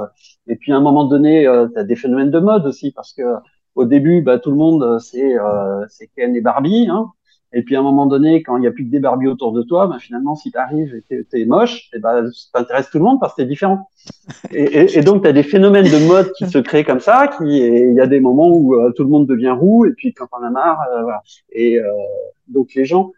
[0.49, 3.13] et puis à un moment donné, euh, tu as des phénomènes de mode aussi, parce
[3.13, 3.23] que
[3.75, 7.07] au début, bah, tout le monde, c'est euh, c'est Ken et Barbie, hein,
[7.55, 9.53] et puis à un moment donné, quand il n'y a plus que des Barbies autour
[9.53, 12.31] de toi, ben finalement, si tu arrives et que tu es moche, et eh ben,
[12.33, 13.89] ça tout le monde parce que tu es différent.
[14.53, 17.29] Et, et, et donc, tu as des phénomènes de mode qui se créent comme ça,
[17.29, 20.13] qui il y a des moments où euh, tout le monde devient roux, et puis
[20.13, 21.23] quand on a marre, euh, voilà.
[21.51, 21.87] Et euh,
[22.49, 23.13] donc les gens,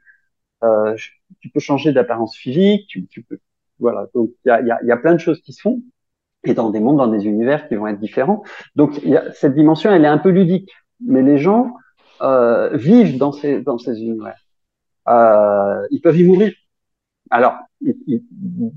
[0.62, 0.94] euh,
[1.40, 3.38] tu peux changer d'apparence physique, tu, tu, peux,
[3.78, 4.08] voilà.
[4.14, 5.82] Donc il y a, y, a, y a plein de choses qui se font,
[6.44, 8.42] et dans des mondes, dans des univers qui vont être différents.
[8.76, 10.70] Donc y a, cette dimension, elle est un peu ludique,
[11.00, 11.72] mais les gens
[12.22, 14.38] euh, vivent dans ces, dans ces univers.
[15.08, 16.52] Euh, ils peuvent y mourir.
[17.30, 17.56] Alors,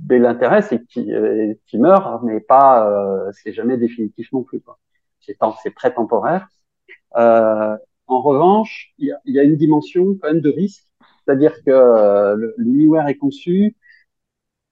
[0.09, 4.61] l'intérêt, c'est qu'ils euh, meurent, mais pas, euh, c'est jamais définitif non plus.
[5.21, 5.37] C'est
[5.75, 6.47] très temporaire.
[7.17, 7.77] Euh,
[8.07, 10.85] en revanche, il y a, y a, une dimension quand même de risque,
[11.25, 13.75] c'est-à-dire que l'univers est conçu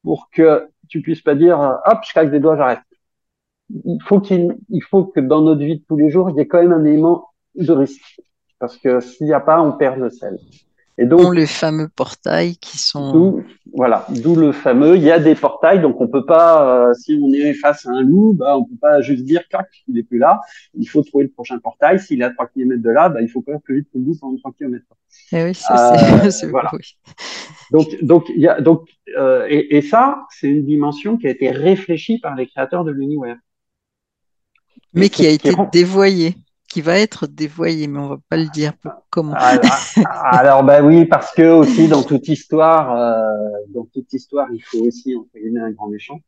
[0.03, 2.80] pour que tu puisses pas dire, hop, je claque des doigts, j'arrête.
[3.70, 6.39] Il faut qu'il, il faut que dans notre vie de tous les jours, il y
[6.39, 8.22] ait quand même un élément de risque
[8.59, 10.37] parce que s'il n'y a pas, on perd le sel.
[10.97, 13.43] Et donc, les fameux portails qui sont.
[13.73, 14.95] voilà, d'où le fameux.
[14.95, 17.89] Il y a des portails, donc on peut pas, euh, si on est face à
[17.89, 20.39] un loup, bah, on peut pas juste dire clac, il est plus là.
[20.73, 21.99] Il faut trouver le prochain portail.
[21.99, 24.05] S'il est à 3 km de là, bah, il faut courir plus vite que le
[24.05, 24.85] loup pendant 3 km.
[25.33, 26.71] Et oui, c'est euh, voilà.
[27.71, 28.87] Donc, donc, il y a, donc,
[29.17, 32.91] euh, et, et, ça, c'est une dimension qui a été réfléchie par les créateurs de
[32.91, 33.35] l'univers.
[34.93, 36.35] Mais qui a été dévoyée
[36.76, 38.73] qui va être dévoyé, mais on va pas le dire
[39.09, 39.32] comment.
[39.32, 39.80] Alors,
[40.26, 44.80] alors bah oui, parce que aussi dans toute histoire, euh, dans toute histoire, il faut
[44.80, 46.19] aussi entre guillemets un grand méchant.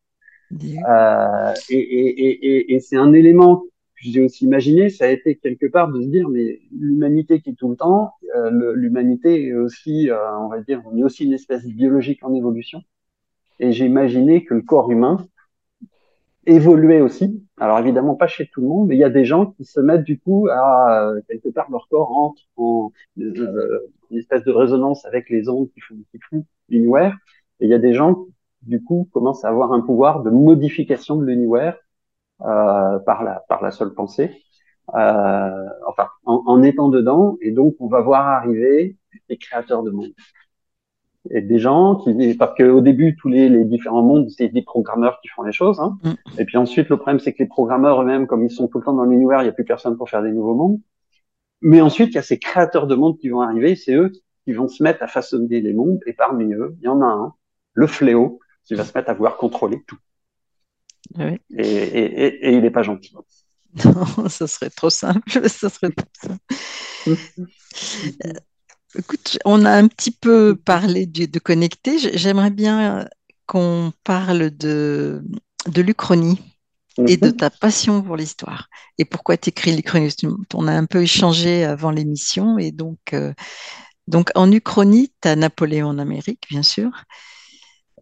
[0.53, 5.35] Euh, et, et, et, et c'est un élément que j'ai aussi imaginé, ça a été
[5.35, 9.53] quelque part de se dire, mais l'humanité qui est tout le temps, euh, l'humanité est
[9.53, 12.81] aussi, euh, on va dire, on est aussi une espèce biologique en évolution.
[13.59, 15.27] Et j'ai imaginé que le corps humain,
[16.47, 17.43] évoluer aussi.
[17.59, 19.79] Alors évidemment pas chez tout le monde, mais il y a des gens qui se
[19.79, 23.79] mettent du coup à quelque part leur corps entre en euh,
[24.11, 27.17] une espèce de résonance avec les ondes qui font qui font l'univers.
[27.59, 28.31] Et il y a des gens qui
[28.63, 31.77] du coup commencent à avoir un pouvoir de modification de l'univers
[32.41, 34.31] euh, par la par la seule pensée.
[34.95, 38.97] Euh, enfin en, en étant dedans et donc on va voir arriver
[39.29, 40.13] les créateurs de monde
[41.31, 45.19] et des gens qui parce qu'au début tous les, les, différents mondes c'est des programmeurs
[45.21, 45.97] qui font les choses hein.
[46.03, 46.39] mm.
[46.39, 48.85] et puis ensuite le problème c'est que les programmeurs eux-mêmes comme ils sont tout le
[48.85, 50.79] temps dans l'univers il n'y a plus personne pour faire des nouveaux mondes
[51.61, 54.11] mais ensuite il y a ces créateurs de mondes qui vont arriver c'est eux
[54.43, 57.05] qui vont se mettre à façonner les mondes et parmi eux il y en a
[57.05, 57.33] un
[57.73, 59.97] le fléau qui va se mettre à vouloir contrôler tout
[61.17, 61.39] oui.
[61.51, 63.15] et, et, et, et, il n'est pas gentil
[63.85, 66.39] non ça serait trop simple ça serait trop simple
[68.97, 71.99] Écoute, on a un petit peu parlé de, de connecter.
[72.17, 73.07] J'aimerais bien
[73.45, 75.23] qu'on parle de,
[75.67, 76.39] de l'Uchronie.
[77.07, 77.31] et de Mhm.
[77.31, 78.69] ta passion pour l'histoire.
[78.99, 80.11] Et pourquoi tu écris l'Uchronie?
[80.55, 82.57] On a un peu échangé avant l'émission.
[82.59, 83.33] Et donc, euh,
[84.07, 86.91] donc en Uchronie, tu as Napoléon en Amérique, bien sûr.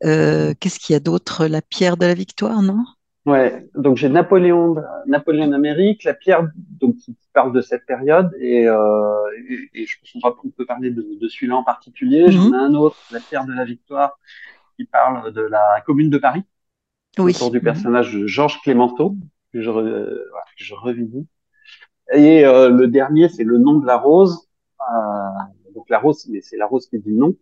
[0.03, 1.45] Euh, Qu'est-ce qu'il y a d'autre?
[1.47, 2.83] La pierre de la victoire, non?
[3.25, 4.75] Ouais, donc j'ai Napoléon,
[5.07, 9.97] Napoléon d'Amérique, la pierre, donc qui parle de cette période, et, euh, et, et je
[10.21, 12.29] pense qu'on peut parler de, de celui-là en particulier.
[12.29, 12.53] J'en ai Mhm.
[12.55, 14.19] un autre, la pierre de la victoire,
[14.77, 16.43] qui parle de la Commune de Paris,
[17.23, 17.51] autour Oui.
[17.51, 17.63] du Mhm.
[17.63, 19.15] personnage de Georges Clémenceau,
[19.53, 21.27] que je, voilà, que je revisite.
[22.13, 24.47] Et euh, le dernier, c'est le nom de la rose.
[24.81, 27.35] Euh, donc la rose, mais c'est la rose qui dit non.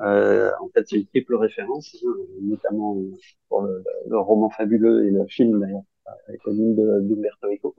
[0.00, 2.96] Euh, en fait, c'est une triple référence, hein, notamment
[3.48, 5.82] pour le, le, roman fabuleux et le film d'ailleurs,
[6.28, 7.74] avec le nom d'Umberto Eco,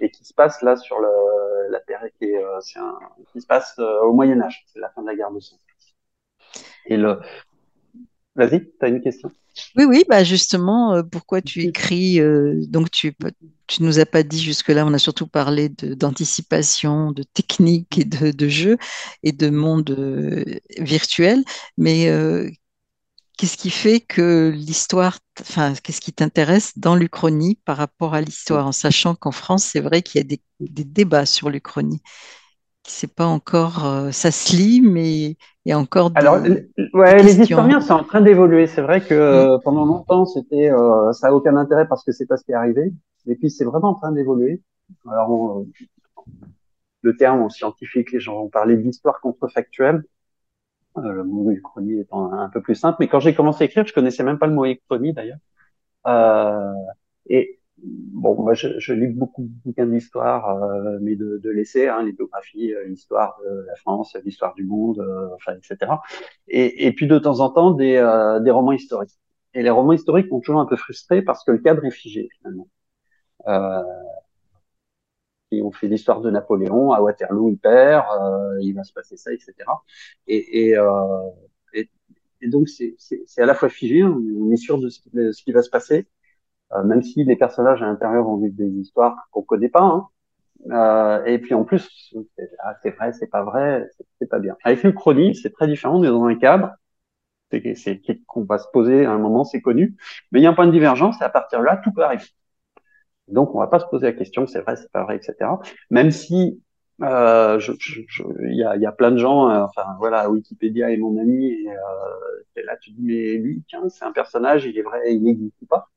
[0.00, 2.98] et qui se passe là sur le, la Terre, qui, est, euh, c'est un,
[3.32, 5.56] qui se passe euh, au Moyen Âge, c'est la fin de la guerre de sang.
[6.86, 7.18] Et le,
[8.34, 9.30] vas-y, t'as une question?
[9.76, 13.14] Oui, oui, bah justement, euh, pourquoi tu écris euh, Donc, tu
[13.66, 18.30] tu nous as pas dit jusque-là, on a surtout parlé d'anticipation, de, technique et de,
[18.30, 18.78] de jeu
[19.22, 20.42] et de monde euh,
[20.78, 21.44] virtuel,
[21.76, 22.50] mais euh,
[23.36, 28.66] qu'est-ce qui fait que l'histoire, enfin, qu'est-ce qui t'intéresse dans l'Uchronie par rapport à l'histoire,
[28.66, 32.02] en sachant qu'en France, c'est vrai qu'il y a des, des débats sur l'Uchronie,
[32.88, 35.36] c'est pas encore, euh, ça se lit, mais il
[35.66, 38.66] y a encore Alors, des, des ouais, les historiens sont en train d'évoluer.
[38.66, 42.26] C'est vrai que euh, pendant longtemps, c'était, euh, ça a aucun intérêt parce que c'est
[42.26, 42.92] pas ce qui est arrivé.
[43.26, 44.62] Et puis, c'est vraiment en train d'évoluer.
[45.06, 45.66] Alors, on,
[47.02, 50.04] le terme scientifique, les gens vont parler d'histoire contrefactuelle.
[50.96, 52.96] Euh, le mot uchronie étant un, un, peu plus simple.
[53.00, 55.38] Mais quand j'ai commencé à écrire, je connaissais même pas le mot uchronie d'ailleurs.
[56.06, 56.72] Euh,
[57.28, 61.88] et bon, moi, je, je lis beaucoup de bouquins d'histoire, euh, mais de, de l'essai,
[61.88, 66.02] hein, les biographies, euh, l'histoire de la France, l'histoire du monde, euh, enfin, etc.
[66.48, 69.18] Et, et puis de temps en temps des, euh, des romans historiques.
[69.54, 72.28] Et les romans historiques m'ont toujours un peu frustré parce que le cadre est figé
[72.38, 72.68] finalement.
[73.48, 73.82] Euh,
[75.50, 79.16] et on fait l'histoire de Napoléon à Waterloo, il perd, euh, il va se passer
[79.16, 79.82] ça, etc.
[80.26, 80.76] Et, et,
[81.74, 81.90] et,
[82.42, 82.96] et donc c'est
[83.38, 86.06] à la fois figé, on est sûr de ce de ce qui va se passer,
[86.74, 89.82] euh, même si les personnages à l'intérieur vont vivre des histoires qu'on connaît pas.
[89.82, 90.08] Hein.
[90.70, 91.88] Euh, et puis en plus,
[92.36, 93.88] c'est ah, vrai, c'est pas vrai,
[94.18, 94.56] c'est pas bien.
[94.64, 95.98] Avec l'Uchronie, c'est très différent.
[96.00, 96.72] On est dans un cadre,
[97.50, 99.96] c'est qu'on va se poser à un moment, c'est connu,
[100.32, 102.02] mais il y a un point de divergence et à partir de là, tout peut
[102.04, 102.24] arriver.
[103.28, 105.50] Donc, on va pas se poser la question, c'est vrai, c'est pas vrai, etc.
[105.90, 106.62] Même si
[107.02, 107.72] euh, je,
[108.50, 111.70] y, a, y a plein de gens, euh, enfin voilà, Wikipédia est mon ami, et,
[111.70, 115.66] euh, là tu dis mais lui, tiens, c'est un personnage, il est vrai, il n'existe
[115.68, 115.88] pas?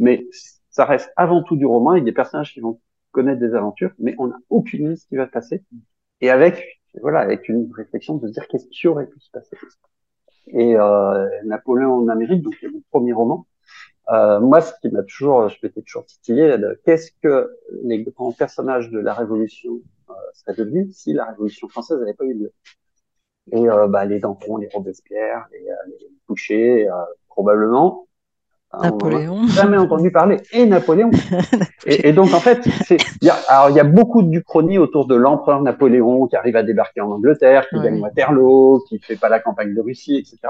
[0.00, 0.26] Mais
[0.70, 2.80] ça reste avant tout du roman avec des personnages qui vont
[3.12, 5.64] connaître des aventures, mais on n'a aucune idée de ce qui va se passer.
[6.20, 9.56] Et avec voilà, avec une réflexion de se dire qu'est-ce qui aurait pu se passer.
[10.48, 13.46] Et euh, Napoléon en Amérique, donc mon premier roman,
[14.10, 17.48] euh, moi, ce qui m'a toujours, je m'étais toujours titillé, qu'est-ce que
[17.84, 22.24] les grands personnages de la Révolution euh, seraient devenus si la Révolution française n'avait pas
[22.24, 22.52] eu lieu?
[23.52, 26.94] Et euh, bah, les Danton, les Robespierre, les, les Fouché, euh,
[27.28, 28.08] probablement.
[28.82, 29.46] Napoléon.
[29.48, 30.38] jamais entendu parler.
[30.52, 31.10] Et Napoléon.
[31.86, 35.60] et, et, donc, en fait, il y a, y a beaucoup d'uchronie autour de l'empereur
[35.62, 37.84] Napoléon qui arrive à débarquer en Angleterre, qui ouais.
[37.84, 40.48] gagne Waterloo, qui fait pas la campagne de Russie, etc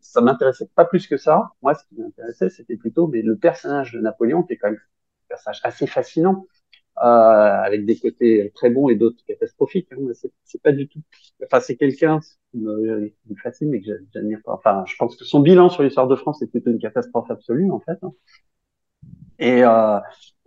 [0.00, 1.52] ça m'intéressait pas plus que ça.
[1.62, 4.80] Moi, ce qui m'intéressait, c'était plutôt mais le personnage de Napoléon, qui est quand même
[4.80, 6.46] un personnage assez fascinant,
[7.00, 9.88] avec des côtés très bons et d'autres catastrophiques.
[9.92, 10.12] Hein.
[10.44, 11.00] C'est pas du tout.
[11.44, 12.20] Enfin, c'est quelqu'un
[12.50, 14.54] qui me, me fascine, mais que j'admire pas.
[14.54, 17.70] Enfin, je pense que son bilan sur l'histoire de France est plutôt une catastrophe absolue,
[17.70, 17.98] en fait.
[18.02, 18.12] Hein.
[19.38, 20.00] Et, euh,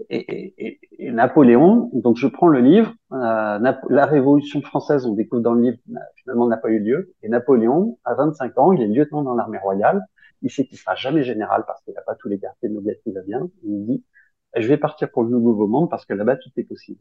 [0.10, 5.41] et, et, et, Napoléon, donc je prends le livre, euh, la Révolution française, on découvre
[5.41, 5.78] dans le livre,
[6.18, 9.60] finalement n'a pas eu lieu, et Napoléon, à 25 ans, il est lieutenant dans l'armée
[9.60, 10.02] royale,
[10.41, 12.97] il sait qu'il sera jamais général parce qu'il n'a pas tous les quartiers de noblesse
[13.04, 14.04] qui va bien, il dit,
[14.56, 16.99] je vais partir pour le nouveau monde parce que là-bas tout est possible.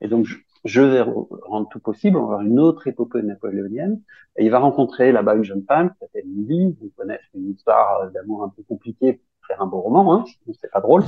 [0.00, 0.26] Et donc
[0.64, 4.00] je, vais rendre tout possible, on va avoir une autre épopée napoléonienne,
[4.36, 8.10] et il va rencontrer là-bas une jeune femme qui s'appelle Lily, vous connaissez une histoire
[8.10, 10.24] d'amour un peu compliquée faire un beau roman, hein,
[10.60, 11.04] c'est pas drôle.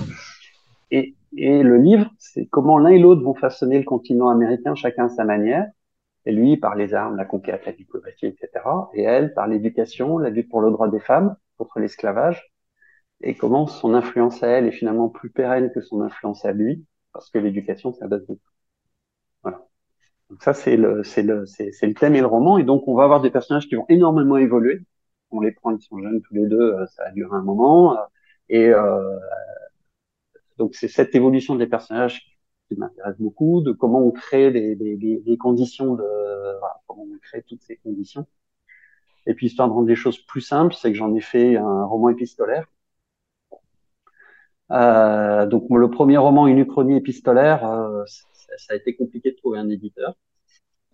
[0.90, 5.06] Et, et le livre, c'est comment l'un et l'autre vont façonner le continent américain, chacun
[5.06, 5.66] à sa manière.
[6.24, 8.64] Et lui, par les armes, la conquête, la diplomatie, etc.
[8.94, 12.52] Et elle, par l'éducation, la lutte pour le droit des femmes, contre l'esclavage.
[13.22, 16.84] Et comment son influence à elle est finalement plus pérenne que son influence à lui,
[17.12, 18.40] parce que l'éducation, c'est la base de tout.
[19.42, 19.66] Voilà.
[20.30, 22.58] Donc ça, c'est le, c'est le, c'est, le thème et le roman.
[22.58, 24.80] Et donc, on va avoir des personnages qui vont énormément évoluer.
[25.30, 27.98] On les prend, ils sont jeunes tous les deux, ça a duré un moment.
[28.48, 29.18] Et euh,
[30.58, 32.20] donc c'est cette évolution des personnages
[32.68, 36.02] qui m'intéresse beaucoup, de comment on crée des, des, des conditions de,
[36.58, 38.26] voilà, comment on crée toutes ces conditions.
[39.26, 41.84] Et puis histoire de rendre les choses plus simples, c'est que j'en ai fait un
[41.84, 42.66] roman épistolaire
[44.70, 48.04] Euh, donc le premier roman, Une uchronie épistolaire, euh,
[48.58, 50.14] ça a été compliqué de trouver un éditeur.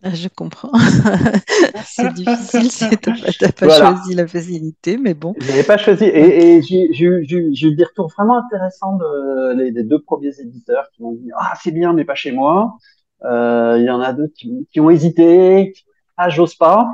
[0.05, 0.73] Ah, je comprends.
[1.85, 5.33] c'est difficile, tu n'as pas, choisi la facilité, mais bon.
[5.39, 6.05] Je n'avais pas choisi.
[6.05, 11.03] Et, et j'ai eu des retours vraiment intéressants de, les, des deux premiers éditeurs qui
[11.03, 12.77] m'ont dit Ah, c'est bien, mais pas chez moi.
[13.25, 15.73] Euh, il y en a d'autres qui, qui, ont hésité.
[16.17, 16.91] Ah, j'ose pas.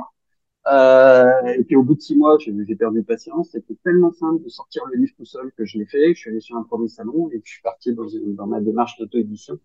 [0.67, 3.49] Euh, et puis au bout de six mois, j'ai perdu patience.
[3.51, 6.13] C'était tellement simple de sortir le livre tout seul que je l'ai fait.
[6.13, 8.47] Je suis allé sur un premier salon et puis je suis parti dans, une, dans
[8.47, 9.59] ma démarche d'auto-édition.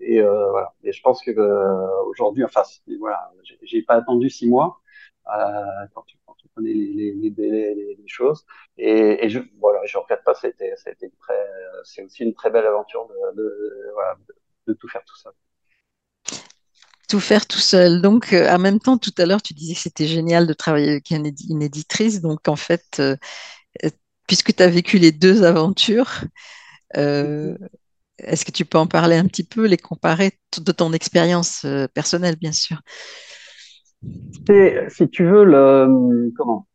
[0.00, 0.74] Et euh, voilà.
[0.82, 2.62] Et je pense que euh, aujourd'hui, enfin,
[2.98, 3.32] voilà,
[3.62, 4.80] j'ai pas attendu six mois
[5.28, 8.44] euh, quand, tu, quand tu connais les, les, les, les, les choses.
[8.78, 10.34] Et, et, je voilà, je regrette pas.
[10.34, 11.46] C'était, c'était très,
[11.84, 14.16] c'est aussi une très belle aventure de, de, voilà,
[14.66, 15.32] de tout faire tout seul
[17.10, 18.00] tout faire tout seul.
[18.00, 20.90] Donc, euh, en même temps, tout à l'heure, tu disais que c'était génial de travailler
[20.90, 21.26] avec une,
[21.62, 22.20] éditrice.
[22.20, 23.16] Donc, en fait, euh,
[23.84, 23.90] euh,
[24.28, 26.22] puisque tu as vécu les deux aventures,
[26.94, 32.36] est-ce que tu peux en parler un petit peu, les comparer de ton expérience personnelle,
[32.36, 32.80] bien sûr?
[34.88, 36.66] Si tu veux, le, comment?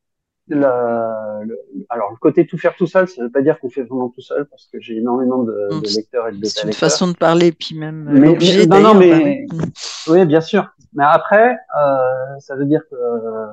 [0.47, 3.69] La, le, alors le côté tout faire tout seul, ça ne veut pas dire qu'on
[3.69, 6.73] fait vraiment tout seul, parce que j'ai énormément de, de, lecteurs et de C'est une
[6.73, 9.63] façon de parler, puis même mais, mais non, non, mais bah
[10.07, 10.25] oui.
[10.25, 10.69] bien sûr.
[10.93, 13.47] Mais après, euh, ça veut dire que euh,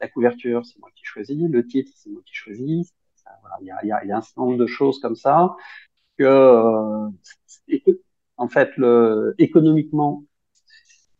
[0.00, 2.92] la couverture, c'est moi qui choisis, le titre, c'est moi qui choisis.
[3.60, 5.54] Il y, a, y, a, y a un certain nombre de choses comme ça
[6.18, 7.08] que, euh,
[8.36, 10.24] en fait, le, économiquement,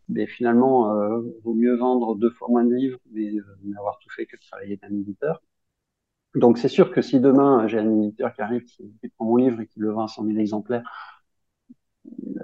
[0.08, 4.10] mais finalement, euh, vaut mieux vendre deux fois moins de livres, mais euh, n'avoir tout
[4.10, 5.42] fait que de travailler avec un éditeur.
[6.34, 9.36] Donc c'est sûr que si demain j'ai un éditeur qui arrive, qui, qui, prend mon
[9.36, 10.82] livre et qui le vend à 100 000 exemplaires,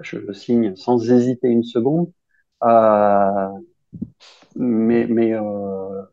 [0.01, 2.11] je le signe sans hésiter une seconde.
[2.63, 3.49] Euh,
[4.55, 6.03] mais mais euh,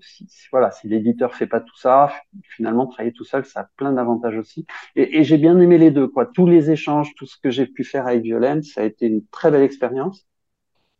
[0.00, 2.12] si, voilà, si l'éditeur fait pas tout ça,
[2.56, 4.66] finalement travailler tout seul, ça a plein d'avantages aussi.
[4.96, 6.26] Et, et j'ai bien aimé les deux, quoi.
[6.26, 9.26] Tous les échanges, tout ce que j'ai pu faire avec Violaine, ça a été une
[9.28, 10.26] très belle expérience.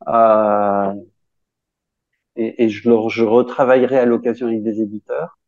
[0.08, 0.94] Euh,
[2.36, 5.38] et, et je, je retravaillerai à l'occasion avec des éditeurs.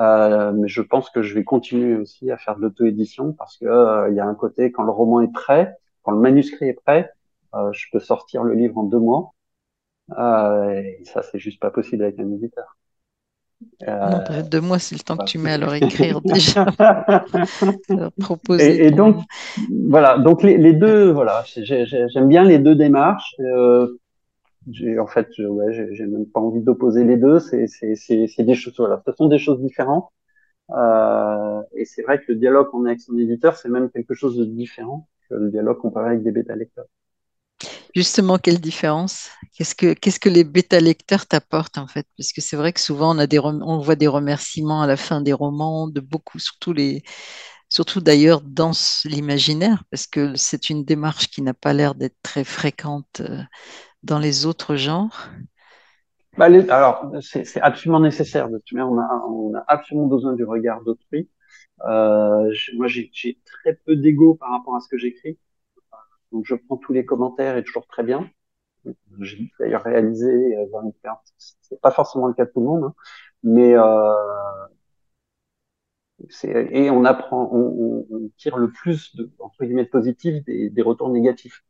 [0.00, 3.66] Euh, mais je pense que je vais continuer aussi à faire de l'auto-édition parce que
[3.66, 6.74] euh, il y a un côté quand le roman est prêt, quand le manuscrit est
[6.84, 7.10] prêt,
[7.54, 9.34] euh, je peux sortir le livre en deux mois.
[10.18, 12.76] Euh, et ça, c'est juste pas possible avec un éditeur.
[13.86, 16.66] Non, deux mois, c'est le temps que tu mets à leur écrire déjà.
[18.20, 18.82] proposer.
[18.82, 19.16] Et, et donc,
[19.88, 20.18] voilà.
[20.18, 23.34] Donc les, les deux, voilà, j'aime bien les deux démarches.
[23.40, 23.98] Euh,
[24.98, 28.74] en fait ouais j'ai même pas envie d'opposer les deux c'est c'est c'est des choses
[28.78, 30.08] voilà ce sont des choses différentes
[30.70, 34.14] euh, et c'est vrai que le dialogue qu'on a avec son éditeur c'est même quelque
[34.14, 36.86] chose de différent que le dialogue qu'on parle avec des bêta lecteurs
[37.94, 39.30] justement quelle différence?
[39.56, 42.06] Qu'est-ce que les bêta lecteurs t'apportent en fait?
[42.16, 45.88] Parce que c'est vrai que souvent on voit des remerciements à la fin des romans
[45.88, 46.74] de beaucoup surtout
[48.00, 48.72] d'ailleurs dans
[49.04, 53.38] l'imaginaire parce que c'est une démarche qui n'a pas l'air d'être très fréquente euh,
[54.02, 55.28] dans les autres genres
[56.36, 58.46] bah, Alors, c'est absolument nécessaire.
[58.46, 61.28] A, on a absolument besoin du regard d'autrui.
[61.88, 63.10] Euh, moi, j'ai
[63.44, 65.38] très peu d'ego par rapport à ce que j'écris.
[66.32, 68.28] Donc, je prends tous les commentaires et toujours très bien.
[69.20, 70.66] J'ai d'ailleurs réalisé euh,
[71.38, 72.94] c'est pas forcément le cas de tout le monde, hein,
[73.44, 74.12] mais euh,
[76.44, 80.82] et on apprend, on, on, tire le plus de entre guillemets de positif des, des
[80.82, 81.64] retours négatifs.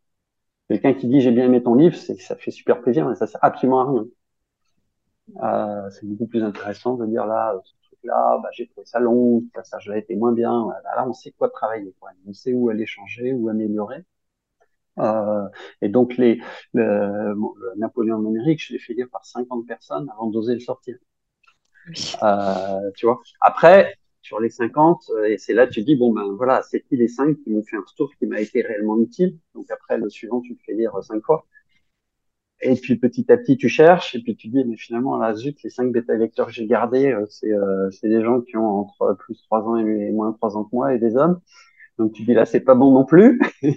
[0.68, 3.44] Quelqu'un qui dit j'ai bien aimé ton livre, ça fait super plaisir, mais ça sert
[3.44, 4.06] absolument à rien.
[5.42, 9.42] Euh, c'est beaucoup plus intéressant de dire là, ce truc-là, bah, j'ai trouvé ça long,
[9.54, 10.68] ça, ça je été moins bien.
[10.84, 12.10] Là, on sait quoi travailler, quoi.
[12.26, 14.04] on sait où aller changer, où améliorer.
[14.98, 15.48] Euh,
[15.80, 16.40] et donc les,
[16.74, 20.96] le, le Napoléon numérique, je l'ai fait lire par 50 personnes avant d'oser le sortir.
[22.22, 23.20] Euh, tu vois.
[23.40, 26.80] Après, sur les 50, euh, et c'est là que tu dis, bon, ben voilà, c'est
[26.82, 29.38] qui les 5 qui m'ont fait un retour qui m'a été réellement utile.
[29.54, 31.46] Donc après, le suivant, tu le fais lire 5 fois.
[32.64, 35.60] Et puis petit à petit, tu cherches, et puis tu dis, mais finalement, là, zut,
[35.64, 39.42] les 5 bêta-lecteurs que j'ai gardés, euh, c'est euh, des gens qui ont entre plus
[39.42, 41.40] 3 ans et moins 3 ans que moi, et des hommes.
[41.98, 43.40] Donc tu dis, là, c'est pas bon non plus.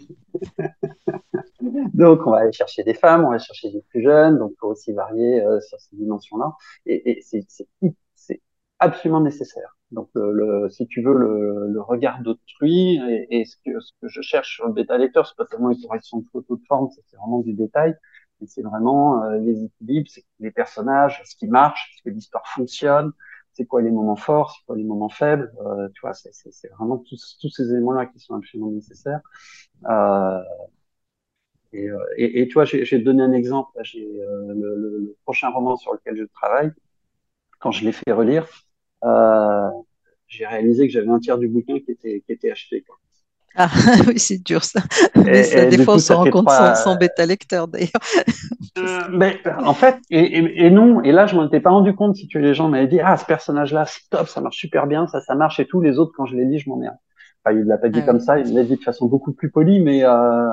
[1.94, 4.68] donc on va aller chercher des femmes, on va chercher des plus jeunes, donc faut
[4.68, 6.54] aussi varier euh, sur ces dimensions-là.
[6.86, 8.42] Et, et c'est
[8.80, 9.78] absolument nécessaire.
[9.92, 13.92] Donc, le, le, si tu veux, le, le regard d'autrui et, et, ce, que, ce
[14.02, 16.64] que je cherche sur le bêta lecteur, c'est pas tellement une correction de photo de
[16.68, 17.96] forme, c'est vraiment du détail.
[18.48, 23.12] C'est vraiment euh, les équilibres, c'est les personnages, ce qui marche, est-ce que l'histoire fonctionne,
[23.56, 25.52] c'est quoi les moments forts, c'est quoi les moments faibles.
[25.66, 26.32] Euh, tu vois, c'est
[26.78, 29.22] vraiment tous, tous ces éléments-là qui sont absolument nécessaires.
[29.90, 30.42] Euh,
[31.74, 33.72] et, euh, et, et, tu vois, j'ai donné un exemple.
[33.84, 36.72] J'ai euh, le, le, le, prochain roman sur lequel je travaille.
[37.60, 38.48] Quand je l'ai fait relire,
[39.04, 39.70] euh,
[40.28, 42.82] j'ai réalisé que j'avais un tiers du bouquin qui était, qui était acheté.
[42.82, 42.98] Quoi.
[43.56, 43.70] Ah
[44.08, 44.82] oui, c'est dur ça.
[45.16, 47.90] Mais ça, des fois, on se rend compte sans, sans bêta lecteur d'ailleurs.
[48.78, 51.96] Euh, mais, en fait, et, et, et, non, et là, je m'en étais pas rendu
[51.96, 54.88] compte si tu les gens m'avaient dit, ah, ce personnage-là, c'est top, ça marche super
[54.88, 55.80] bien, ça, ça marche et tout.
[55.82, 56.98] Les autres, quand je l'ai dit, je m'emmerde.
[57.44, 58.24] Enfin, il l'a pas dit ah, comme oui.
[58.24, 60.48] ça, il l'a dit de façon beaucoup plus polie, mais euh,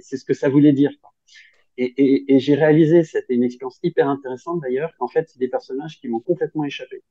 [0.00, 0.92] c'est ce que ça voulait dire.
[1.02, 1.12] Quoi.
[1.76, 5.48] Et, et, et j'ai réalisé, c'était une expérience hyper intéressante d'ailleurs, qu'en fait, c'est des
[5.48, 7.02] personnages qui m'ont complètement échappé.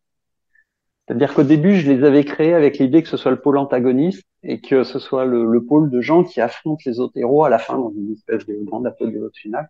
[1.07, 4.23] C'est-à-dire qu'au début, je les avais créés avec l'idée que ce soit le pôle antagoniste
[4.43, 7.49] et que ce soit le, le, pôle de gens qui affrontent les autres héros à
[7.49, 9.69] la fin dans une espèce de grande apothéose finale.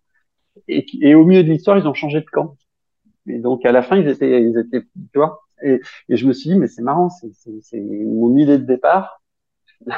[0.68, 2.56] Et, au milieu de l'histoire, ils ont changé de camp.
[3.28, 5.42] Et donc à la fin, ils étaient, ils étaient, tu vois.
[5.62, 9.22] Et, et je me suis dit, mais c'est marrant, c'est mon idée de départ.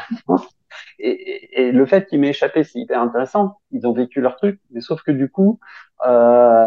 [1.00, 3.58] et, et, le fait qu'ils m'aient échappé, c'est hyper intéressant.
[3.72, 5.60] Ils ont vécu leur truc, mais sauf que du coup,
[6.08, 6.66] euh,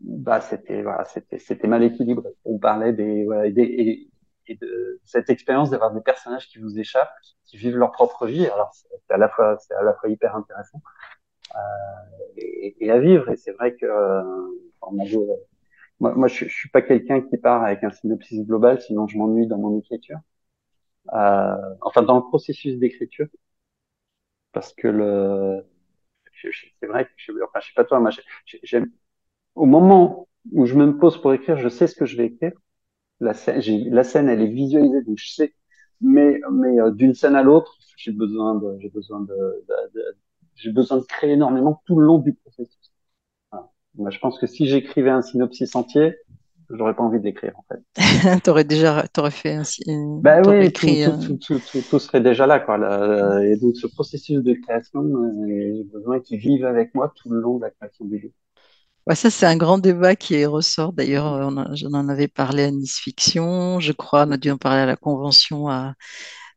[0.00, 2.30] bah c'était voilà, c'était c'était mal équilibré.
[2.44, 4.08] On parlait des, voilà, des
[4.46, 7.12] et, de cette expérience d'avoir des personnages qui vous échappent,
[7.44, 8.46] qui vivent leur propre vie.
[8.46, 10.82] Alors c'est à la fois c'est à la fois hyper intéressant
[11.54, 11.58] euh,
[12.36, 13.28] et, et, à vivre.
[13.30, 14.22] Et c'est vrai que euh,
[16.00, 19.18] moi, moi je, je suis pas quelqu'un qui part avec un synopsis global, sinon je
[19.18, 20.18] m'ennuie dans mon écriture.
[21.14, 23.26] Euh, enfin dans le processus d'écriture,
[24.52, 25.64] parce que le
[26.80, 28.10] c'est vrai que je, enfin, je sais pas toi, moi
[28.62, 28.90] j'aime
[29.54, 32.52] au moment où je me pose pour écrire, je sais ce que je vais écrire.
[33.20, 35.54] La scène, la scène elle est visualisée, donc je sais.
[36.00, 40.16] Mais, mais euh, d'une scène à l'autre, j'ai besoin de, j'ai besoin de, de, de
[40.54, 42.92] j'ai besoin de créer énormément tout le long du processus.
[43.50, 43.70] Voilà.
[43.96, 46.16] Moi, je pense que si j'écrivais un synopsis entier,
[46.70, 48.40] j'aurais pas envie de l'écrire en fait.
[48.44, 49.62] t'aurais déjà, t'aurais fait un.
[50.20, 52.78] Bah oui, écrit, tout, tout, tout, tout, tout, serait déjà là quoi.
[52.78, 57.30] Là, et donc ce processus de création, euh, j'ai besoin qu'il vive avec moi tout
[57.30, 58.34] le long de la création du livre.
[59.06, 60.92] Ouais, ça, c'est un grand débat qui ressort.
[60.92, 64.80] D'ailleurs, j'en en avais parlé à Nice Fiction, je crois, on a dû en parler
[64.82, 65.94] à la convention à,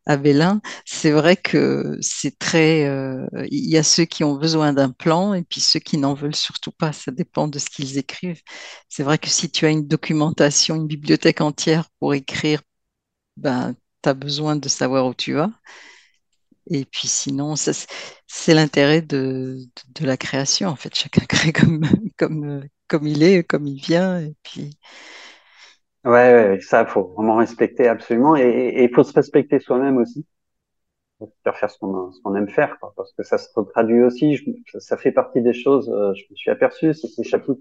[0.06, 0.62] à Bélin.
[0.86, 2.86] C'est vrai que c'est très.
[2.88, 6.14] Euh, il y a ceux qui ont besoin d'un plan et puis ceux qui n'en
[6.16, 6.94] veulent surtout pas.
[6.94, 8.42] Ça dépend de ce qu'ils écrivent.
[8.90, 12.62] C'est vrai que si tu as une documentation, une bibliothèque entière pour écrire,
[13.38, 15.52] ben, tu as besoin de savoir où tu vas.
[16.68, 19.58] Et puis sinon, c'est l'intérêt de,
[20.02, 20.70] la création.
[20.70, 21.82] En fait, chacun crée comme,
[22.18, 24.20] comme, comme il est, comme il vient.
[24.20, 24.78] Et puis.
[26.06, 28.36] Ouais, ça, faut vraiment respecter absolument.
[28.36, 30.26] Et il faut se respecter soi-même aussi.
[31.44, 34.38] Faire, faire ce qu'on qu aime faire, parce que ça se traduit aussi.
[34.80, 35.90] Ça fait partie des choses.
[35.90, 37.54] Euh, je me suis aperçu, c'est que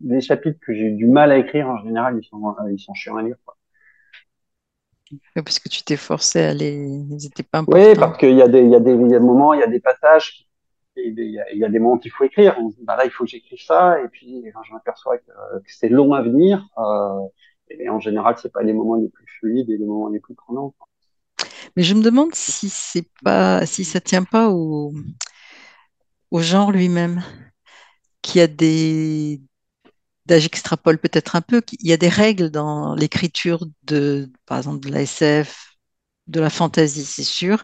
[0.00, 2.94] les chapitres, que j'ai eu du mal à écrire en général, ils sont, ils sont
[2.94, 3.36] chiants à lire.
[5.34, 6.74] Parce que tu t'es forcé à les.
[6.74, 7.80] Ils n'étaient pas importants.
[7.80, 9.60] Oui, parce qu'il y, a des, y, a des, il y a des moments, il
[9.60, 10.46] y a des passages,
[10.96, 12.56] il y a, y des moments qu'il faut écrire.
[12.60, 14.00] On se dit, bah là, il faut que j'écrive ça.
[14.02, 17.20] Et puis, quand je m'aperçois que, que c'est long à venir, euh,
[17.70, 20.34] et en général, c'est pas les moments les plus fluides et les moments les plus
[20.34, 20.74] prenants.
[21.76, 24.92] Mais je me demande si c'est pas, si ça tient pas au,
[26.30, 27.22] au genre lui-même,
[28.22, 29.40] qui a des,
[30.38, 34.92] j'extrapole peut-être un peu, qu'il y a des règles dans l'écriture de, par exemple, de
[34.92, 35.76] la SF,
[36.26, 37.62] de la fantasy, c'est sûr.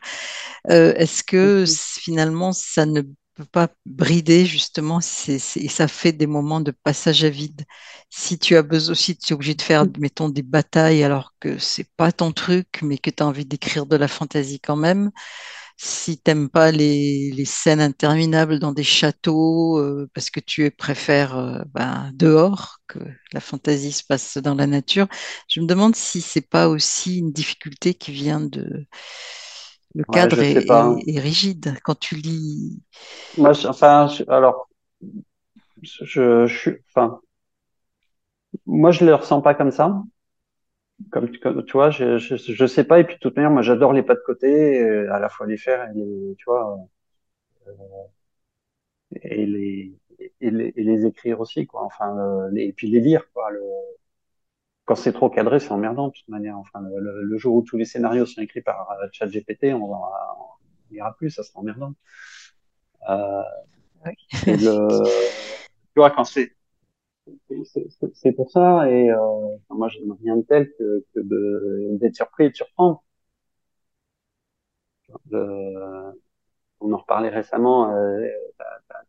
[0.71, 1.65] Euh, Est-ce que
[2.01, 3.03] finalement, ça ne
[3.35, 5.39] peut pas brider justement et
[5.69, 7.65] ça fait des moments de passage à vide?
[8.11, 11.59] Si tu as besoin, si tu es obligé de faire, mettons, des batailles alors que
[11.59, 15.11] c'est pas ton truc, mais que tu as envie d'écrire de la fantasy quand même,
[15.77, 21.37] si t'aimes pas les, les, scènes interminables dans des châteaux euh, parce que tu préfères
[21.37, 23.01] euh, ben, dehors que
[23.33, 25.09] la fantaisie se passe dans la nature,
[25.49, 28.87] je me demande si c'est pas aussi une difficulté qui vient de
[29.95, 30.69] le cadre est, est,
[31.07, 32.83] est, rigide quand tu lis.
[33.39, 34.69] Moi, je, enfin, je, alors,
[35.83, 37.21] je, je, enfin,
[38.67, 40.03] moi, je le ressens pas comme ça
[41.11, 43.01] comme, comme, tu vois, je, je, je, sais pas.
[43.01, 45.47] Et puis de toute manière, moi, j'adore les pas de côté, euh, à la fois
[45.47, 46.79] les faire et les, tu vois,
[47.69, 47.73] euh,
[49.23, 49.93] et les
[50.41, 51.85] et les, et les écrire aussi, quoi.
[51.85, 53.51] Enfin, euh, les, et puis les lire, quoi.
[53.51, 53.61] Le,
[54.85, 56.59] quand c'est trop cadré, c'est emmerdant de toute manière.
[56.59, 59.97] Enfin, le, le, jour où tous les scénarios sont écrits par euh, ChatGPT, on va,
[60.39, 61.95] on ira plus, ça sera emmerdant.
[63.09, 63.43] Euh,
[64.07, 64.13] oui.
[64.47, 65.05] le,
[65.95, 66.53] tu vois, quand c'est
[68.15, 69.19] c'est pour ça, et euh,
[69.71, 73.03] moi, je n'aime rien de tel que, d'être surpris et de surprendre.
[76.81, 78.27] On en reparlait récemment, euh,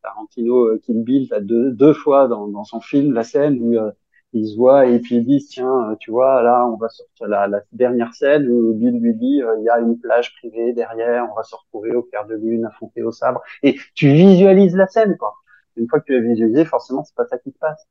[0.02, 3.92] Tarantino, euh, Kill Bill, t'as deux, fois dans, son film la scène où euh,
[4.34, 7.28] ils se voient et puis ils disent, tiens, euh, tu vois, là, on va sortir
[7.28, 11.28] la, la dernière scène où Bill lui dit, il y a une plage privée derrière,
[11.32, 13.42] on va se retrouver au clair de lune, affronter au sabre.
[13.64, 15.36] Et tu visualises la scène, quoi.
[15.78, 17.88] Une fois que tu l'as visualisé, forcément, c'est pas ça qui se passe.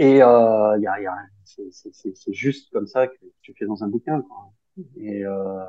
[0.00, 3.84] Et il euh, y, a, y, a, c'est juste comme ça que tu fais dans
[3.84, 4.22] un bouquin.
[4.22, 4.50] Quoi.
[4.96, 5.62] Et euh,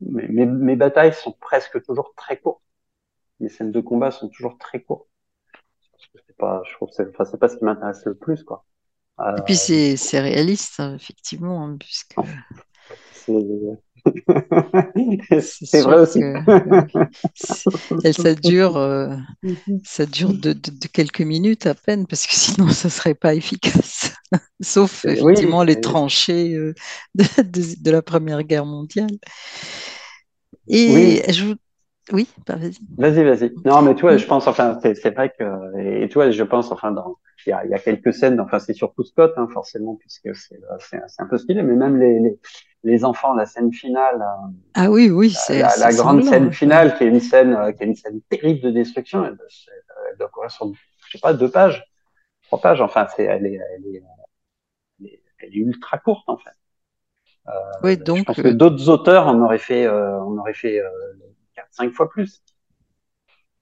[0.00, 2.64] mes, mes, mes, batailles sont presque toujours très courtes.
[3.38, 5.06] Les scènes de combat sont toujours très courtes.
[6.26, 8.64] C'est pas, je trouve, c'est, enfin, c'est pas ce qui m'intéresse le plus, quoi.
[9.20, 12.16] Euh, Et puis c'est, c'est réaliste, hein, effectivement, hein, puisque.
[13.12, 13.38] C'est,
[15.40, 16.20] c'est vrai aussi.
[16.20, 19.16] Que, ça dure, euh,
[19.84, 23.34] ça dure de, de, de, quelques minutes à peine, parce que sinon ça serait pas
[23.34, 24.14] efficace.
[24.60, 26.74] Sauf effectivement oui, les tranchées euh,
[27.14, 29.10] de, de, la Première Guerre mondiale.
[30.68, 31.22] Et oui.
[31.32, 31.54] je
[32.12, 32.76] oui, bah, vas-y.
[32.98, 33.54] Vas-y, vas-y.
[33.64, 36.70] Non, mais tu vois, je pense, enfin, c'est vrai que, et tu vois, je pense,
[36.70, 39.48] enfin, dans, il y a, il y a quelques scènes, enfin, c'est surtout Scott, hein,
[39.52, 42.38] forcément, puisque c'est, c'est, un peu stylé, mais même les, les,
[42.84, 44.22] les enfants, la scène finale.
[44.74, 47.82] Ah oui, oui, c'est la, la grande semblant, scène finale, qui est une scène, qui
[47.82, 49.24] est une scène terrible de destruction.
[49.24, 49.38] Elle,
[50.10, 50.70] elle doit courir sur,
[51.08, 51.84] je sais pas, deux pages,
[52.42, 52.80] trois pages.
[52.80, 54.02] Enfin, c'est, elle est, elle est,
[55.00, 56.50] elle est, elle est ultra courte, en fait.
[57.48, 58.18] Euh, oui, donc.
[58.18, 60.88] Je pense que d'autres auteurs en auraient fait, euh, on aurait fait euh,
[61.54, 62.42] quatre, cinq fois plus.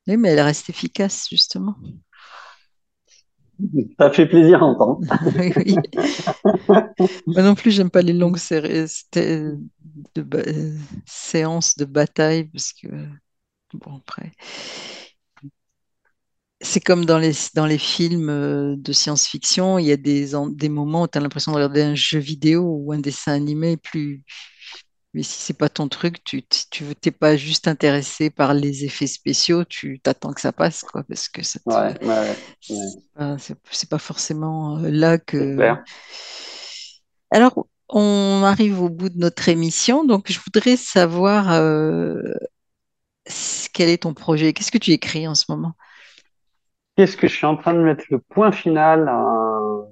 [0.09, 1.77] Oui, mais elle reste efficace, justement.
[3.99, 5.01] Ça fait plaisir à entendre.
[5.39, 5.77] oui, oui.
[7.27, 8.39] Moi non plus, j'aime pas les longues
[11.07, 12.89] séances de bataille parce que
[13.75, 14.33] bon après,
[16.61, 20.69] c'est comme dans les dans les films euh, de science-fiction, il y a des des
[20.69, 24.23] moments où tu as l'impression de regarder un jeu vidéo ou un dessin animé plus
[25.15, 29.07] mais si c'est pas ton truc, tu tu t'es pas juste intéressé par les effets
[29.07, 31.69] spéciaux, tu t'attends que ça passe quoi, parce que ça te...
[31.69, 32.37] ouais, ouais,
[33.19, 33.37] ouais.
[33.39, 35.57] c'est pas, pas, forcément euh, là que.
[37.31, 42.23] Alors, on arrive au bout de notre émission, donc je voudrais savoir euh,
[43.73, 45.73] quel est ton projet, qu'est-ce que tu écris en ce moment?
[46.97, 49.09] Qu'est-ce que je suis en train de mettre le point final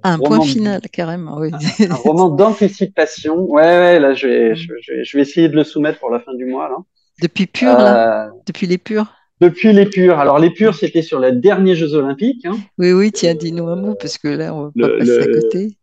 [0.03, 1.51] un, point final, carrément, oui.
[1.79, 3.39] Un, un roman d'anticipation.
[3.41, 6.19] Ouais, ouais, là, je vais, je, je, je, vais essayer de le soumettre pour la
[6.19, 6.77] fin du mois, là.
[7.21, 10.19] Depuis Pur, euh, là Depuis les Purs Depuis les Purs.
[10.19, 12.45] Alors, les Purs, c'était sur les derniers Jeux Olympiques.
[12.45, 12.57] Hein.
[12.77, 15.37] Oui, oui, tiens, dis-nous un mot, parce que là, on va le, pas passer le,
[15.37, 15.77] à côté.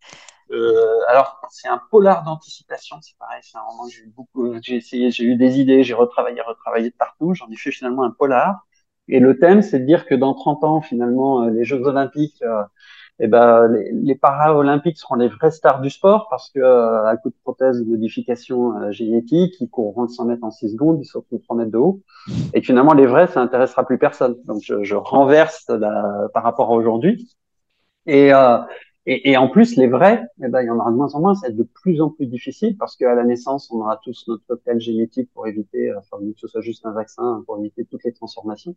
[0.50, 4.54] Euh, alors, c'est un polar d'anticipation, c'est pareil, c'est un roman que j'ai eu beaucoup,
[4.62, 8.04] j'ai essayé, j'ai eu des idées, j'ai retravaillé, retravaillé de partout, j'en ai fait finalement
[8.04, 8.66] un polar.
[9.08, 12.62] Et le thème, c'est de dire que dans 30 ans, finalement, les Jeux Olympiques, euh,
[13.20, 17.16] eh ben, les, les para-olympiques seront les vraies stars du sport parce que euh, à
[17.16, 20.98] coup de prothèse de modification euh, génétique, ils courront de 100 mètres en 6 secondes,
[21.00, 22.00] ils sauteront 3 mètres de haut.
[22.54, 24.36] Et finalement, les vrais, ça intéressera plus personne.
[24.44, 27.28] Donc, je, je renverse la, par rapport à aujourd'hui.
[28.06, 28.58] Et, euh,
[29.10, 31.20] et, et, en plus, les vrais, eh ben, il y en aura de moins en
[31.20, 33.98] moins, ça va être de plus en plus difficile parce qu'à la naissance, on aura
[34.04, 37.86] tous notre cocktail génétique pour éviter, enfin, que ce soit juste un vaccin, pour éviter
[37.86, 38.76] toutes les transformations.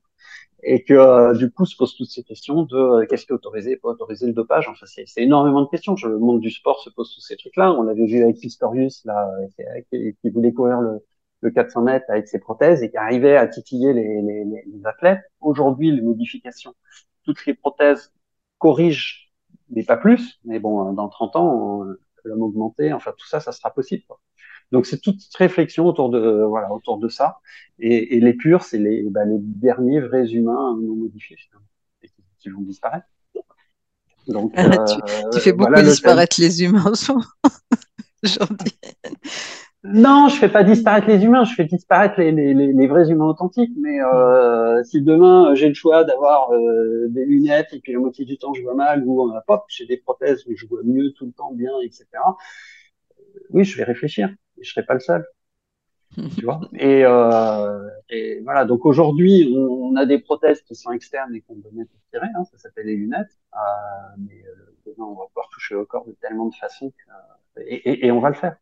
[0.63, 3.35] Et que euh, du coup, se posent toutes ces questions de euh, qu'est-ce qui est
[3.35, 4.69] autorisé, pas autorisé le dopage.
[4.69, 5.95] Enfin, c'est énormément de questions.
[6.01, 7.73] Le monde du sport se pose tous ces trucs-là.
[7.73, 9.29] On l'avait vu avec Pistorius, là,
[9.91, 11.03] qui, qui voulait courir le,
[11.41, 15.23] le 400 mètres avec ses prothèses et qui arrivait à titiller les athlètes.
[15.41, 16.73] Aujourd'hui, les modifications,
[17.25, 18.13] toutes les prothèses
[18.59, 19.20] corrigent
[19.71, 20.39] mais pas plus.
[20.45, 21.83] Mais bon, dans 30 ans,
[22.23, 24.03] l'homme augmenté, enfin tout ça, ça sera possible.
[24.07, 24.19] Quoi.
[24.71, 27.39] Donc c'est toute réflexion autour de voilà autour de ça.
[27.79, 31.67] Et, et les purs, c'est les, bah, les derniers vrais humains non modifiés finalement,
[32.01, 33.07] et qui, qui vont disparaître.
[34.27, 34.95] Donc, euh, tu,
[35.33, 37.25] tu, fais beaucoup voilà disparaître les humains en ce moment.
[39.83, 43.25] Non, je fais pas disparaître les humains, je fais disparaître les, les, les vrais humains
[43.25, 43.71] authentiques.
[43.79, 48.25] Mais euh, si demain j'ai le choix d'avoir euh, des lunettes et puis la moitié
[48.25, 51.11] du temps je vois mal ou euh, pop, j'ai des prothèses où je vois mieux
[51.13, 52.05] tout le temps bien, etc.
[53.49, 54.29] Oui, je vais réfléchir.
[54.59, 55.25] Et je serai pas le seul.
[56.37, 56.59] tu vois?
[56.75, 58.65] Et, euh, et, voilà.
[58.65, 62.27] Donc aujourd'hui, on, on, a des prothèses qui sont externes et qu'on peut mettre tirer.
[62.35, 63.39] Hein, ça s'appelle les lunettes.
[63.53, 63.57] Euh,
[64.19, 64.43] mais
[64.85, 68.11] demain, on va pouvoir toucher au corps de tellement de façons que, et, et, et
[68.11, 68.57] on va le faire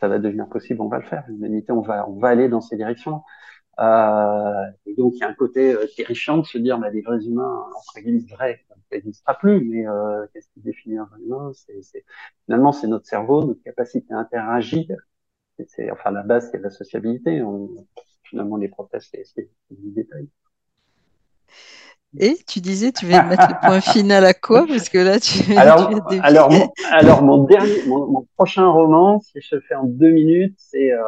[0.00, 1.24] ça va devenir possible, on va le faire.
[1.28, 3.22] L'humanité, on va, on va aller dans ces directions.
[3.80, 7.02] Euh, et donc, il y a un côté euh, terrifiant de se dire, bah, les
[7.02, 11.20] vrais humains, entre guillemets, vrais, ça n'existera plus, mais euh, qu'est-ce qui définit un vrai
[11.22, 11.52] humain?
[12.46, 14.96] Finalement, c'est notre cerveau, notre capacité à interagir.
[15.66, 17.42] C'est, enfin, la base, c'est la sociabilité.
[17.42, 17.70] On,
[18.24, 20.28] finalement, les prothèses, c'est, c'est du détail.
[22.18, 24.66] Et tu disais, tu vas mettre le point final à quoi?
[24.66, 25.52] Parce que là, tu.
[25.56, 29.76] Alors, tu alors, mon, alors mon dernier, mon, mon, prochain roman, si je le fais
[29.76, 31.02] en deux minutes, c'est, euh,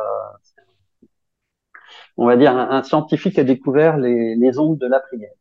[2.16, 5.32] on va dire, un, un, scientifique a découvert les, les ondes de la prière.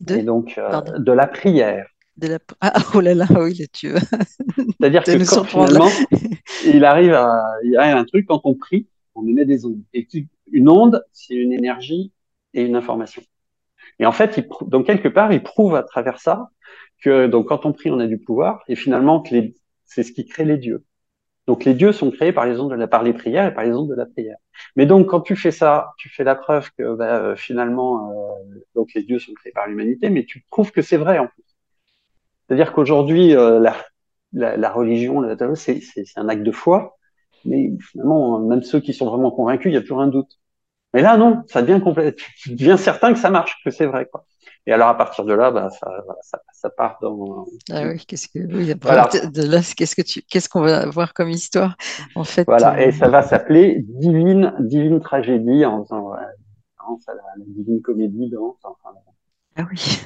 [0.00, 1.86] De, Et donc, euh, de la prière.
[2.16, 2.38] De la...
[2.60, 3.90] Ah, oh là là, oui, là, tu
[4.80, 5.88] C'est-à-dire que quand, finalement,
[6.64, 9.82] il arrive à, il arrive à un truc, quand on prie, on émet des ondes.
[9.92, 10.06] Et
[10.52, 12.12] une onde, c'est une énergie
[12.54, 13.22] et une information.
[13.98, 16.50] Et en fait, il, donc quelque part, il prouve à travers ça
[17.02, 19.22] que donc quand on prie, on a du pouvoir, et finalement
[19.84, 20.84] c'est ce qui crée les dieux.
[21.46, 23.64] Donc les dieux sont créés par les ondes de la, par les prières et par
[23.64, 24.36] les ondes de la prière.
[24.76, 28.10] Mais donc quand tu fais ça, tu fais la preuve que bah, euh, finalement
[28.52, 31.26] euh, donc les dieux sont créés par l'humanité, mais tu prouves que c'est vrai en
[31.26, 31.44] plus.
[32.46, 33.76] C'est-à-dire qu'aujourd'hui euh, la,
[34.32, 35.22] la, la, religion,
[35.56, 36.96] c'est, c'est, c'est un acte de foi,
[37.44, 40.38] mais finalement même ceux qui sont vraiment convaincus, il y a toujours un doute.
[40.94, 42.14] Mais là, non, ça devient complet.
[42.36, 44.24] Tu deviens certain que ça marche, que c'est vrai, quoi.
[44.64, 45.88] Et alors à partir de là, bah, ça,
[46.22, 47.46] ça, ça part dans.
[47.70, 49.08] Ah oui, qu'est-ce que oui, voilà.
[49.08, 51.76] de là, qu'est-ce que tu, qu'est-ce qu'on va voir comme histoire,
[52.14, 52.44] en fait.
[52.44, 52.86] Voilà, euh...
[52.86, 56.28] et ça va s'appeler divine, divine tragédie en faisant la,
[57.08, 58.56] la, divine comédie dans.
[58.62, 58.92] Enfin,
[59.56, 60.00] ah oui.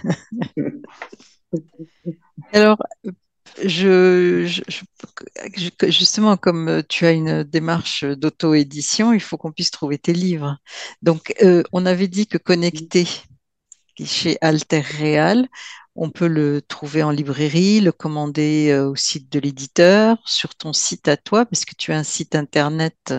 [2.54, 2.78] alors,
[3.64, 9.98] je, je, je, justement, comme tu as une démarche d'auto-édition, il faut qu'on puisse trouver
[9.98, 10.58] tes livres.
[11.02, 13.06] Donc, euh, on avait dit que connecter
[14.04, 15.48] chez Alter Real,
[15.94, 20.72] on peut le trouver en librairie, le commander euh, au site de l'éditeur, sur ton
[20.72, 23.14] site à toi, parce que tu as un site internet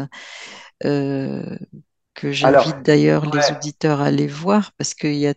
[0.86, 1.58] euh,
[2.14, 3.40] que j'invite d'ailleurs ouais.
[3.40, 5.34] les auditeurs à aller voir, parce qu'il y a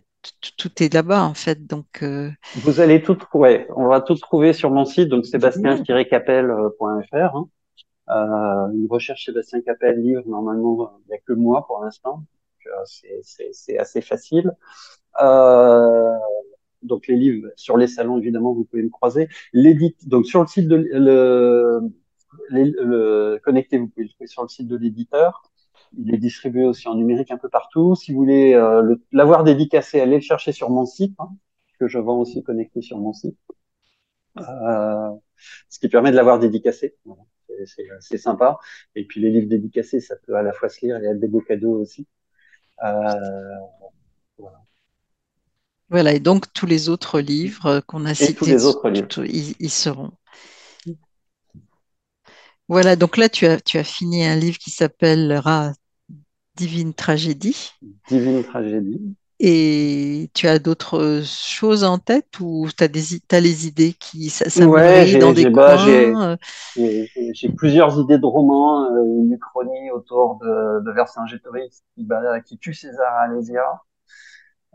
[0.57, 1.65] tout est là-bas en fait.
[1.65, 2.29] Donc euh...
[2.57, 3.67] vous allez tout trouver.
[3.75, 7.13] On va tout trouver sur mon site, donc sébastien-capel.fr.
[7.13, 7.49] Hein.
[8.09, 12.23] Euh, une recherche Sébastien Capel livre normalement il n'y a que moi pour l'instant.
[13.53, 14.51] C'est assez facile.
[15.21, 16.17] Euh,
[16.83, 19.29] donc les livres sur les salons évidemment vous pouvez me croiser.
[19.53, 21.81] L'édit donc sur le site de le,
[22.49, 25.43] le, le connecté vous pouvez le trouver sur le site de l'éditeur.
[25.97, 27.95] Il est distribué aussi en numérique un peu partout.
[27.95, 31.29] Si vous voulez euh, l'avoir dédicacé, allez le chercher sur mon site, hein,
[31.79, 33.37] que je vends aussi connecté sur mon site.
[34.37, 35.11] Euh,
[35.69, 36.95] ce qui permet de l'avoir dédicacé.
[37.05, 37.23] Voilà.
[37.99, 38.59] C'est sympa.
[38.95, 41.27] Et puis les livres dédicacés, ça peut à la fois se lire et être des
[41.27, 42.07] beaux cadeaux aussi.
[42.83, 43.13] Euh,
[44.37, 44.61] voilà.
[45.89, 49.25] Voilà, et donc tous les autres livres qu'on a cités, tous les autres livres.
[49.25, 50.11] Ils, ils, seront.
[52.69, 55.73] Voilà, donc là tu as, tu as fini un livre qui s'appellera
[56.55, 57.71] Divine Tragédie.
[58.09, 59.15] Divine Tragédie.
[59.43, 64.45] Et tu as d'autres choses en tête ou tu as, as, les idées qui ça,
[64.67, 66.37] ouais, dans des bah, coins
[66.75, 72.59] J'ai plusieurs idées de romans, euh, une uchronie autour de, de Vercingétorix qui, bah, qui
[72.59, 73.63] tue César Alésia.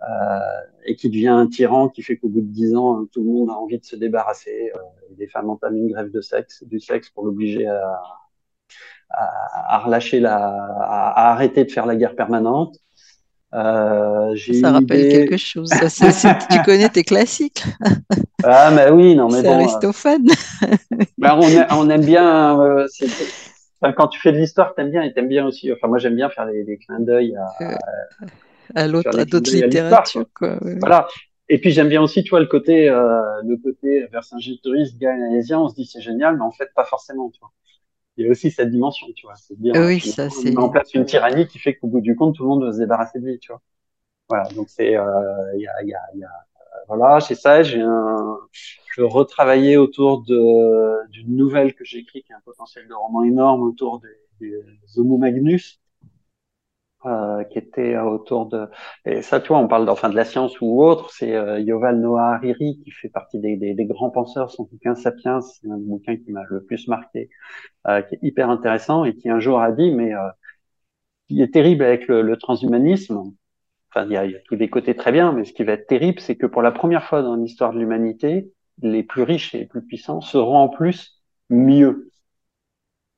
[0.03, 0.39] Euh,
[0.85, 3.49] et qui devient un tyran qui fait qu'au bout de dix ans, tout le monde
[3.49, 4.71] a envie de se débarrasser.
[4.75, 4.79] Euh,
[5.17, 7.81] les femmes entament une grève de sexe, du sexe pour l'obliger à,
[9.11, 12.77] à, à, relâcher la, à, à, arrêter de faire la guerre permanente.
[13.55, 15.09] Euh, ça rappelle idée...
[15.11, 15.69] quelque chose.
[15.69, 17.65] Ça, c est, c est, tu connais tes classiques.
[18.45, 20.27] ah, mais oui, non, mais C'est bon, Aristophane.
[21.19, 22.61] ben, on, a, on, aime bien.
[22.61, 22.87] Euh,
[23.81, 25.73] enfin, quand tu fais de l'histoire, t'aimes bien et t'aimes bien aussi.
[25.73, 27.79] Enfin, moi, j'aime bien faire les clins d'œil à,
[28.75, 30.59] à l'autre, à d'autres littératures, quoi.
[30.63, 30.77] Ouais.
[30.81, 31.09] Voilà.
[31.49, 35.69] Et puis j'aime bien aussi, tu vois, le côté, euh, le côté Vercingétorix, gaëlésien, on
[35.69, 37.53] se dit c'est génial, mais en fait pas forcément, tu vois.
[38.17, 39.37] Il y a aussi cette dimension, tu vois.
[39.37, 39.73] C'est bien.
[39.87, 40.51] Oui, ça c'est.
[40.51, 42.73] met en place une tyrannie qui fait qu'au bout du compte, tout le monde veut
[42.73, 43.61] se débarrasser de lui, tu vois.
[44.29, 44.49] Voilà.
[44.55, 46.31] Donc c'est, il euh, y a, il y a, il y a,
[46.89, 52.33] voilà, j'ai ça, j'ai un, je retravaillais autour de d'une nouvelle que j'ai écrite, qui
[52.33, 54.09] a un potentiel de roman énorme autour des,
[54.41, 55.81] des Homo Magnus.
[57.07, 58.69] Euh, qui était autour de
[59.05, 62.01] et ça tu vois on parle enfin de la science ou autre c'est euh, Yoval
[62.01, 65.77] Noah Hariri qui fait partie des, des, des grands penseurs son bouquin Sapiens c'est un
[65.79, 67.29] bouquin qui m'a le plus marqué
[67.89, 70.21] euh, qui est hyper intéressant et qui un jour a dit mais euh,
[71.29, 73.17] il est terrible avec le, le transhumanisme
[73.93, 75.65] enfin il y, a, il y a tous des côtés très bien mais ce qui
[75.65, 78.53] va être terrible c'est que pour la première fois dans l'histoire de l'humanité
[78.83, 82.11] les plus riches et les plus puissants seront en plus mieux.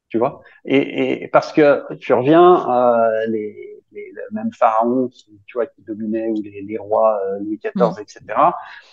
[0.09, 0.41] Tu vois?
[0.65, 5.67] Et, et parce que tu reviens euh, les les, le même pharaon qui, tu vois,
[5.67, 8.01] qui dominait ou les, les rois euh, Louis XIV, mmh.
[8.01, 8.21] etc.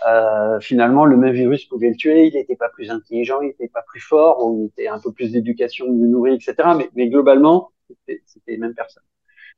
[0.07, 2.27] Euh, finalement, le même virus pouvait le tuer.
[2.27, 5.11] Il n'était pas plus intelligent, il n'était pas plus fort, ou il était un peu
[5.11, 6.55] plus d'éducation, mieux nourri, etc.
[6.77, 7.71] Mais, mais globalement,
[8.07, 9.03] c'était les mêmes personnes.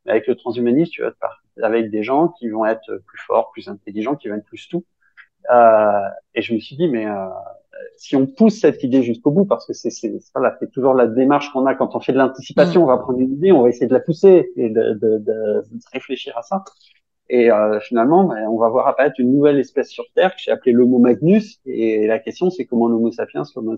[0.06, 3.20] Mais avec le transhumanisme, tu vas te parler avec des gens qui vont être plus
[3.20, 4.86] forts, plus intelligents, qui vont être plus tout.
[5.50, 7.28] Euh, et je me suis dit, mais euh,
[7.96, 9.90] si on pousse cette idée jusqu'au bout, parce que c'est
[10.34, 12.84] voilà, c'est toujours la démarche qu'on a quand on fait de l'anticipation, mmh.
[12.84, 15.18] on va prendre une idée, on va essayer de la pousser et de, de, de,
[15.20, 15.64] de
[15.94, 16.64] réfléchir à ça.
[17.30, 20.52] Et euh, finalement, ben, on va voir apparaître une nouvelle espèce sur Terre que j'ai
[20.52, 21.60] appelée l'Homo magnus.
[21.66, 23.76] Et la question, c'est comment l'Homo sapiens l'Homo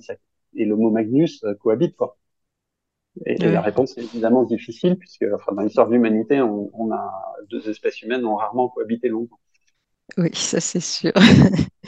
[0.55, 1.95] et l'Homo magnus euh, cohabitent.
[1.95, 2.17] Quoi.
[3.25, 6.91] Et, et, la réponse est évidemment difficile, puisque enfin, dans l'histoire de l'humanité, on, on,
[6.91, 9.39] a deux espèces humaines ont rarement cohabité longtemps.
[10.17, 11.11] Oui, ça c'est sûr.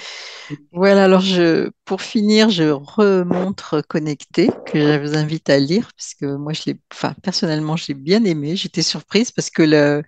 [0.71, 6.13] Voilà, alors je, pour finir, je remontre Connecté, que je vous invite à lire, parce
[6.13, 8.55] que moi, je l'ai, enfin, personnellement, j'ai bien aimé.
[8.55, 10.03] J'étais surprise parce que le,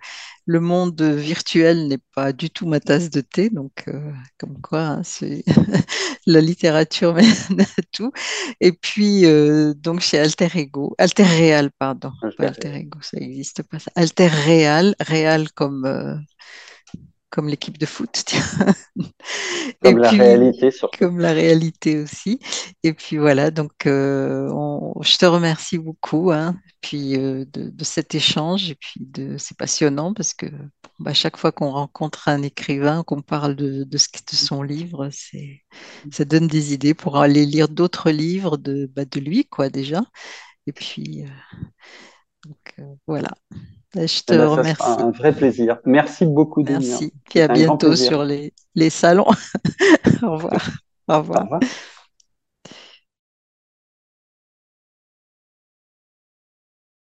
[0.46, 4.80] le monde virtuel n'est pas du tout ma tasse de thé, donc euh, comme quoi,
[4.82, 5.44] hein, c'est
[6.26, 8.12] la littérature mène à tout.
[8.60, 13.62] Et puis, euh, donc chez Alter Ego, Alter Real, pardon, pas Alter Ego, ça n'existe
[13.62, 13.90] pas ça.
[13.96, 16.14] Alter Real, Real comme, euh,
[17.34, 18.42] comme l'équipe de foot, tiens.
[19.82, 20.98] Et Comme la puis, réalité surtout.
[20.98, 22.38] comme la réalité aussi.
[22.84, 27.84] Et puis voilà, donc euh, on- je te remercie beaucoup hein, puis, euh, de, de
[27.84, 28.70] cet échange.
[28.70, 30.46] Et puis de, c'est passionnant parce que
[31.00, 35.08] bah, chaque fois qu'on rencontre un écrivain, qu'on parle de, de, ce, de son livre,
[35.12, 35.62] c'est,
[36.12, 40.02] ça donne des idées pour aller lire d'autres livres de, bah, de lui, quoi, déjà.
[40.68, 41.28] Et puis, euh,
[42.46, 43.30] donc, euh, voilà,
[43.94, 44.96] je te Eh ben, remercie.
[45.00, 45.78] un vrai plaisir.
[45.86, 46.62] Merci beaucoup.
[46.64, 47.12] Merci.
[47.28, 49.26] Puis à bientôt sur les, les salons.
[50.22, 50.70] Au revoir.
[51.08, 51.42] Au Au revoir.
[51.42, 51.64] revoir.